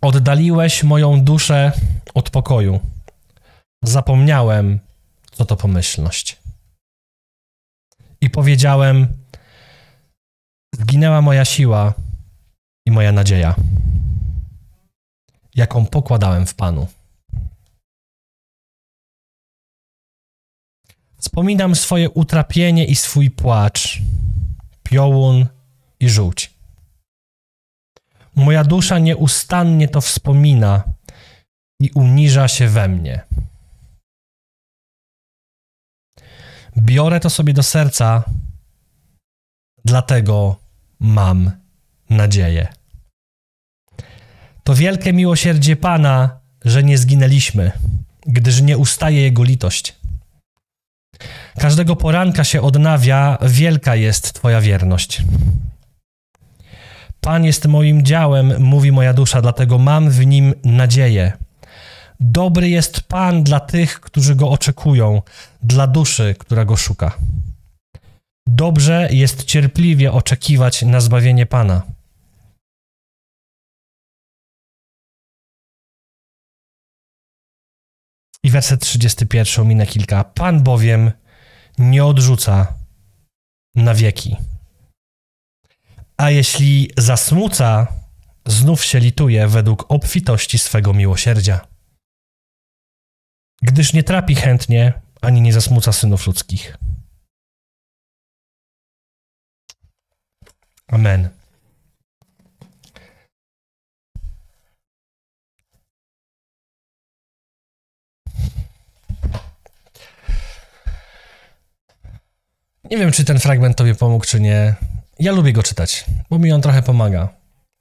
Oddaliłeś 0.00 0.82
moją 0.82 1.20
duszę 1.20 1.72
od 2.14 2.30
pokoju. 2.30 2.80
Zapomniałem, 3.84 4.80
co 5.32 5.44
to 5.44 5.56
pomyślność. 5.56 6.36
I 8.20 8.30
powiedziałem: 8.30 9.06
Zginęła 10.74 11.22
moja 11.22 11.44
siła 11.44 11.94
i 12.86 12.90
moja 12.90 13.12
nadzieja, 13.12 13.54
jaką 15.54 15.86
pokładałem 15.86 16.46
w 16.46 16.54
Panu. 16.54 16.86
Wspominam 21.16 21.74
swoje 21.74 22.10
utrapienie 22.10 22.84
i 22.84 22.94
swój 22.94 23.30
płacz, 23.30 23.98
piołun 24.82 25.46
i 26.00 26.08
żółć. 26.08 26.54
Moja 28.34 28.64
dusza 28.64 28.98
nieustannie 28.98 29.88
to 29.88 30.00
wspomina 30.00 30.84
i 31.80 31.90
uniża 31.94 32.48
się 32.48 32.68
we 32.68 32.88
mnie. 32.88 33.20
Biorę 36.76 37.20
to 37.20 37.30
sobie 37.30 37.52
do 37.52 37.62
serca, 37.62 38.24
dlatego 39.84 40.56
mam 41.00 41.50
nadzieję. 42.10 42.68
To 44.64 44.74
wielkie 44.74 45.12
miłosierdzie 45.12 45.76
Pana, 45.76 46.40
że 46.64 46.82
nie 46.82 46.98
zginęliśmy, 46.98 47.72
gdyż 48.26 48.60
nie 48.62 48.78
ustaje 48.78 49.22
Jego 49.22 49.44
litość. 49.44 49.96
Każdego 51.58 51.96
poranka 51.96 52.44
się 52.44 52.62
odnawia, 52.62 53.38
wielka 53.42 53.96
jest 53.96 54.32
Twoja 54.32 54.60
wierność. 54.60 55.22
Pan 57.20 57.44
jest 57.44 57.66
moim 57.66 58.04
działem, 58.04 58.62
mówi 58.62 58.92
moja 58.92 59.12
dusza, 59.12 59.42
dlatego 59.42 59.78
mam 59.78 60.10
w 60.10 60.26
nim 60.26 60.54
nadzieję. 60.64 61.32
Dobry 62.20 62.68
jest 62.68 63.00
Pan 63.00 63.44
dla 63.44 63.60
tych, 63.60 64.00
którzy 64.00 64.34
go 64.36 64.50
oczekują, 64.50 65.22
dla 65.62 65.86
duszy, 65.86 66.34
która 66.38 66.64
go 66.64 66.76
szuka. 66.76 67.18
Dobrze 68.46 69.08
jest 69.12 69.44
cierpliwie 69.44 70.12
oczekiwać 70.12 70.82
na 70.82 71.00
zbawienie 71.00 71.46
Pana. 71.46 71.82
I 78.42 78.50
werset 78.50 78.80
31 78.80 79.68
minę 79.68 79.86
kilka. 79.86 80.24
Pan 80.24 80.62
bowiem 80.62 81.12
nie 81.78 82.04
odrzuca 82.04 82.74
na 83.74 83.94
wieki. 83.94 84.36
A 86.16 86.30
jeśli 86.30 86.90
zasmuca, 86.98 87.86
znów 88.46 88.84
się 88.84 88.98
lituje 88.98 89.48
według 89.48 89.84
obfitości 89.88 90.58
swego 90.58 90.92
miłosierdzia. 90.92 91.69
Gdyż 93.62 93.92
nie 93.92 94.04
trapi 94.04 94.34
chętnie, 94.34 94.92
ani 95.20 95.40
nie 95.40 95.52
zasmuca 95.52 95.92
synów 95.92 96.26
ludzkich. 96.26 96.76
Amen. 100.88 101.28
Nie 112.90 112.96
wiem, 112.96 113.12
czy 113.12 113.24
ten 113.24 113.38
fragment 113.38 113.76
tobie 113.76 113.94
pomógł, 113.94 114.24
czy 114.24 114.40
nie. 114.40 114.74
Ja 115.18 115.32
lubię 115.32 115.52
go 115.52 115.62
czytać, 115.62 116.04
bo 116.30 116.38
mi 116.38 116.52
on 116.52 116.62
trochę 116.62 116.82
pomaga. 116.82 117.28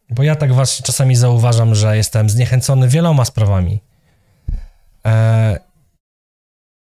Bo 0.09 0.23
ja 0.23 0.35
tak 0.35 0.53
właśnie 0.53 0.85
czasami 0.85 1.15
zauważam, 1.15 1.75
że 1.75 1.97
jestem 1.97 2.29
zniechęcony 2.29 2.87
wieloma 2.87 3.25
sprawami. 3.25 3.79
E, 5.05 5.59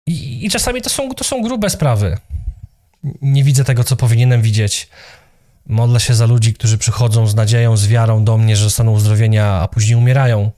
i, 0.08 0.46
I, 0.46 0.50
czasami 0.50 0.82
to 0.82 0.89
są, 0.89 1.13
to 1.13 1.24
są 1.24 1.41
grube 1.41 1.70
sprawy. 1.70 2.17
Nie 3.22 3.43
widzę 3.43 3.63
tego, 3.63 3.84
co 3.84 3.96
powinienem 3.96 4.41
widzieć. 4.41 4.89
Modlę 5.65 6.00
się 6.00 6.15
za 6.15 6.26
ludzi, 6.26 6.54
którzy 6.54 6.78
przychodzą 6.78 7.28
z 7.28 7.36
nadzieją, 7.36 7.78
z 7.78 7.88
wiarą 7.88 8.24
do 8.24 8.38
mnie, 8.38 8.56
że 8.56 8.63
zostaną 8.63 8.91
uzdrowienia, 8.91 9.54
a 9.54 9.67
później 9.67 9.96
umierają. 9.96 10.52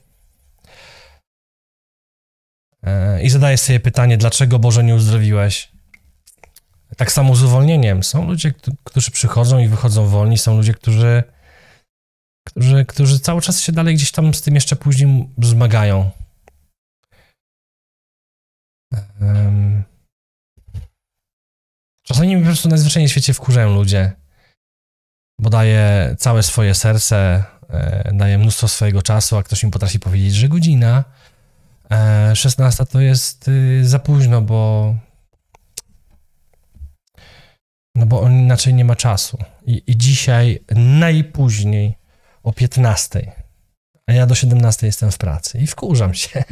E, 2.82 3.22
I 3.22 3.30
zadaję 3.30 3.58
sobie 3.58 3.80
pytanie, 3.80 4.16
dlaczego 4.16 4.58
Boże 4.58 4.84
nie 4.84 4.94
uzdrowiłeś? 4.94 5.68
Tak 6.96 7.12
samo 7.12 7.36
z 7.36 7.42
uwolnieniem. 7.42 8.02
Są 8.02 8.26
ludzie, 8.26 8.52
którzy 8.84 9.10
przychodzą 9.10 9.58
i 9.58 9.68
wychodzą 9.68 10.06
wolni, 10.06 10.38
są 10.38 10.56
ludzie, 10.56 10.74
którzy, 10.74 11.22
którzy, 12.46 12.84
którzy 12.84 13.20
cały 13.20 13.40
czas 13.40 13.60
się 13.60 13.72
dalej 13.72 13.94
gdzieś 13.94 14.12
tam 14.12 14.34
z 14.34 14.42
tym 14.42 14.54
jeszcze 14.54 14.76
później 14.76 15.28
zmagają. 15.42 16.10
Czasami 22.02 22.38
po 22.38 22.44
prostu 22.44 22.68
najzwyczajniej 22.68 23.08
w 23.08 23.10
świecie 23.10 23.34
wkurzają 23.34 23.74
ludzie, 23.74 24.12
bo 25.40 25.50
daje 25.50 26.14
całe 26.18 26.42
swoje 26.42 26.74
serce, 26.74 27.44
e, 27.70 28.12
daje 28.14 28.38
mnóstwo 28.38 28.68
swojego 28.68 29.02
czasu, 29.02 29.36
a 29.36 29.42
ktoś 29.42 29.62
im 29.62 29.70
potrafi 29.70 30.00
powiedzieć, 30.00 30.34
że 30.34 30.48
godzina 30.48 31.04
e, 31.90 32.36
16 32.36 32.86
to 32.86 33.00
jest 33.00 33.48
y, 33.48 33.88
za 33.88 33.98
późno, 33.98 34.42
bo 34.42 34.94
no 37.94 38.06
bo 38.06 38.20
on 38.20 38.32
inaczej 38.32 38.74
nie 38.74 38.84
ma 38.84 38.96
czasu. 38.96 39.38
I, 39.66 39.82
I, 39.86 39.96
dzisiaj 39.96 40.64
najpóźniej 40.76 41.98
o 42.42 42.52
15, 42.52 43.32
a 44.06 44.12
ja 44.12 44.26
do 44.26 44.34
17 44.34 44.86
jestem 44.86 45.10
w 45.10 45.18
pracy 45.18 45.58
i 45.58 45.66
wkurzam 45.66 46.14
się. 46.14 46.44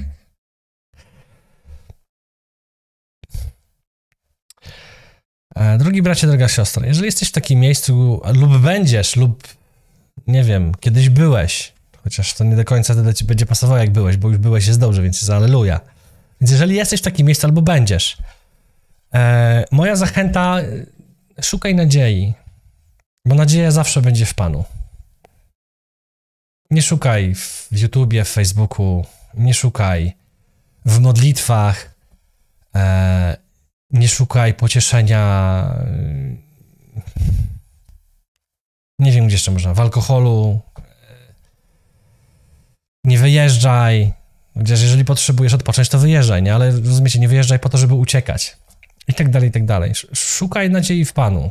E, 5.59 5.79
drogi 5.79 6.03
bracie, 6.03 6.27
droga 6.27 6.49
siostra, 6.49 6.87
jeżeli 6.87 7.07
jesteś 7.07 7.29
w 7.29 7.33
takim 7.33 7.61
miejscu 7.61 8.21
lub 8.35 8.59
będziesz, 8.59 9.17
lub 9.17 9.49
nie 10.27 10.45
wiem, 10.45 10.73
kiedyś 10.81 11.09
byłeś, 11.09 11.73
chociaż 12.05 12.35
to 12.35 12.45
nie 12.45 12.57
do 12.57 12.65
końca 12.65 12.95
wtedy 12.95 13.15
ci 13.15 13.25
będzie 13.25 13.47
pasowało 13.47 13.79
jak 13.79 13.91
byłeś, 13.91 14.17
bo 14.17 14.29
już 14.29 14.39
byłeś 14.39 14.67
jest 14.67 14.81
dobrze, 14.81 15.03
więc 15.03 15.17
jest 15.17 15.31
aleluja. 15.31 15.81
Więc 16.41 16.51
jeżeli 16.51 16.75
jesteś 16.75 17.01
w 17.01 17.05
takim 17.05 17.27
miejscu 17.27 17.47
albo 17.47 17.63
będziesz, 17.63 18.17
e, 19.15 19.65
moja 19.71 19.97
zachęta 19.97 20.57
szukaj 21.43 21.75
nadziei, 21.75 22.35
bo 23.25 23.35
nadzieja 23.35 23.71
zawsze 23.71 24.03
będzie 24.03 24.27
w 24.27 24.35
Panu. 24.35 24.65
Nie 26.71 26.83
szukaj 26.83 27.35
w 27.35 27.69
YouTubie, 27.73 28.25
w 28.25 28.29
Facebooku, 28.29 29.05
nie 29.35 29.55
szukaj 29.55 30.17
w 30.85 31.01
modlitwach, 31.01 31.95
e, 32.75 33.48
nie 33.91 34.09
szukaj 34.09 34.55
pocieszenia. 34.55 35.75
E, 35.81 36.37
nie 38.99 39.13
wiem, 39.13 39.27
gdzie 39.27 39.35
jeszcze 39.35 39.51
można, 39.51 39.75
w 39.75 39.81
alkoholu. 39.81 40.61
Nie 43.05 43.19
wyjeżdżaj. 43.19 44.13
Chociaż 44.55 44.83
jeżeli 44.83 45.05
potrzebujesz 45.05 45.55
odpocząć, 45.55 45.89
to 45.89 45.99
wyjeżdżaj, 45.99 46.43
nie? 46.43 46.55
Ale 46.55 46.71
rozumiecie, 46.71 47.19
nie 47.19 47.29
wyjeżdżaj 47.29 47.59
po 47.59 47.69
to, 47.69 47.79
żeby 47.79 47.95
uciekać 47.95 48.57
i 49.09 49.15
tak 49.15 49.31
dalej, 49.31 49.49
i 49.49 49.53
tak 49.53 49.65
dalej. 49.65 49.93
Szukaj 50.15 50.71
nadziei 50.71 51.05
w 51.05 51.13
Panu. 51.13 51.51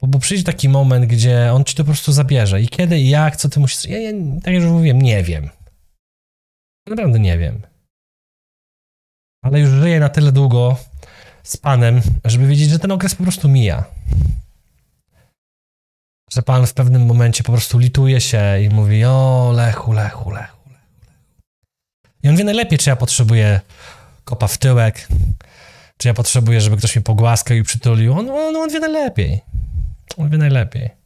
Bo, 0.00 0.06
bo 0.06 0.18
przyjdzie 0.18 0.44
taki 0.44 0.68
moment, 0.68 1.06
gdzie 1.06 1.52
On 1.52 1.64
ci 1.64 1.74
to 1.76 1.84
po 1.84 1.86
prostu 1.86 2.12
zabierze. 2.12 2.62
I 2.62 2.68
kiedy, 2.68 2.98
i 2.98 3.08
jak, 3.08 3.36
co 3.36 3.48
ty 3.48 3.60
musisz... 3.60 3.84
Ja, 3.84 3.98
ja 3.98 4.12
tak 4.42 4.54
jak 4.54 4.62
już 4.62 4.72
mówiłem, 4.72 5.02
nie 5.02 5.22
wiem. 5.22 5.50
Naprawdę 6.88 7.18
nie 7.18 7.38
wiem. 7.38 7.62
Ale 9.42 9.60
już 9.60 9.70
żyję 9.70 10.00
na 10.00 10.08
tyle 10.08 10.32
długo 10.32 10.76
z 11.42 11.56
Panem, 11.56 12.00
żeby 12.24 12.46
wiedzieć, 12.46 12.70
że 12.70 12.78
ten 12.78 12.90
okres 12.90 13.14
po 13.14 13.22
prostu 13.22 13.48
mija. 13.48 13.84
Że 16.32 16.42
Pan 16.42 16.66
w 16.66 16.74
pewnym 16.74 17.06
momencie 17.06 17.44
po 17.44 17.52
prostu 17.52 17.78
lituje 17.78 18.20
się 18.20 18.60
i 18.62 18.68
mówi, 18.68 19.04
o, 19.04 19.52
lechu, 19.54 19.92
lechu, 19.92 20.30
lechu. 20.30 20.60
I 22.22 22.28
On 22.28 22.36
wie 22.36 22.44
najlepiej, 22.44 22.78
czy 22.78 22.90
ja 22.90 22.96
potrzebuję 22.96 23.60
kopa 24.24 24.48
w 24.48 24.58
tyłek, 24.58 25.08
czy 25.96 26.08
ja 26.08 26.14
potrzebuję, 26.14 26.60
żeby 26.60 26.76
ktoś 26.76 26.96
mnie 26.96 27.02
pogłaskał 27.02 27.56
i 27.56 27.62
przytulił. 27.62 28.12
On, 28.12 28.30
on, 28.30 28.56
on 28.56 28.70
wie 28.70 28.80
najlepiej. 28.80 29.40
On 30.16 30.30
wie 30.30 30.38
najlepiej. 30.38 30.99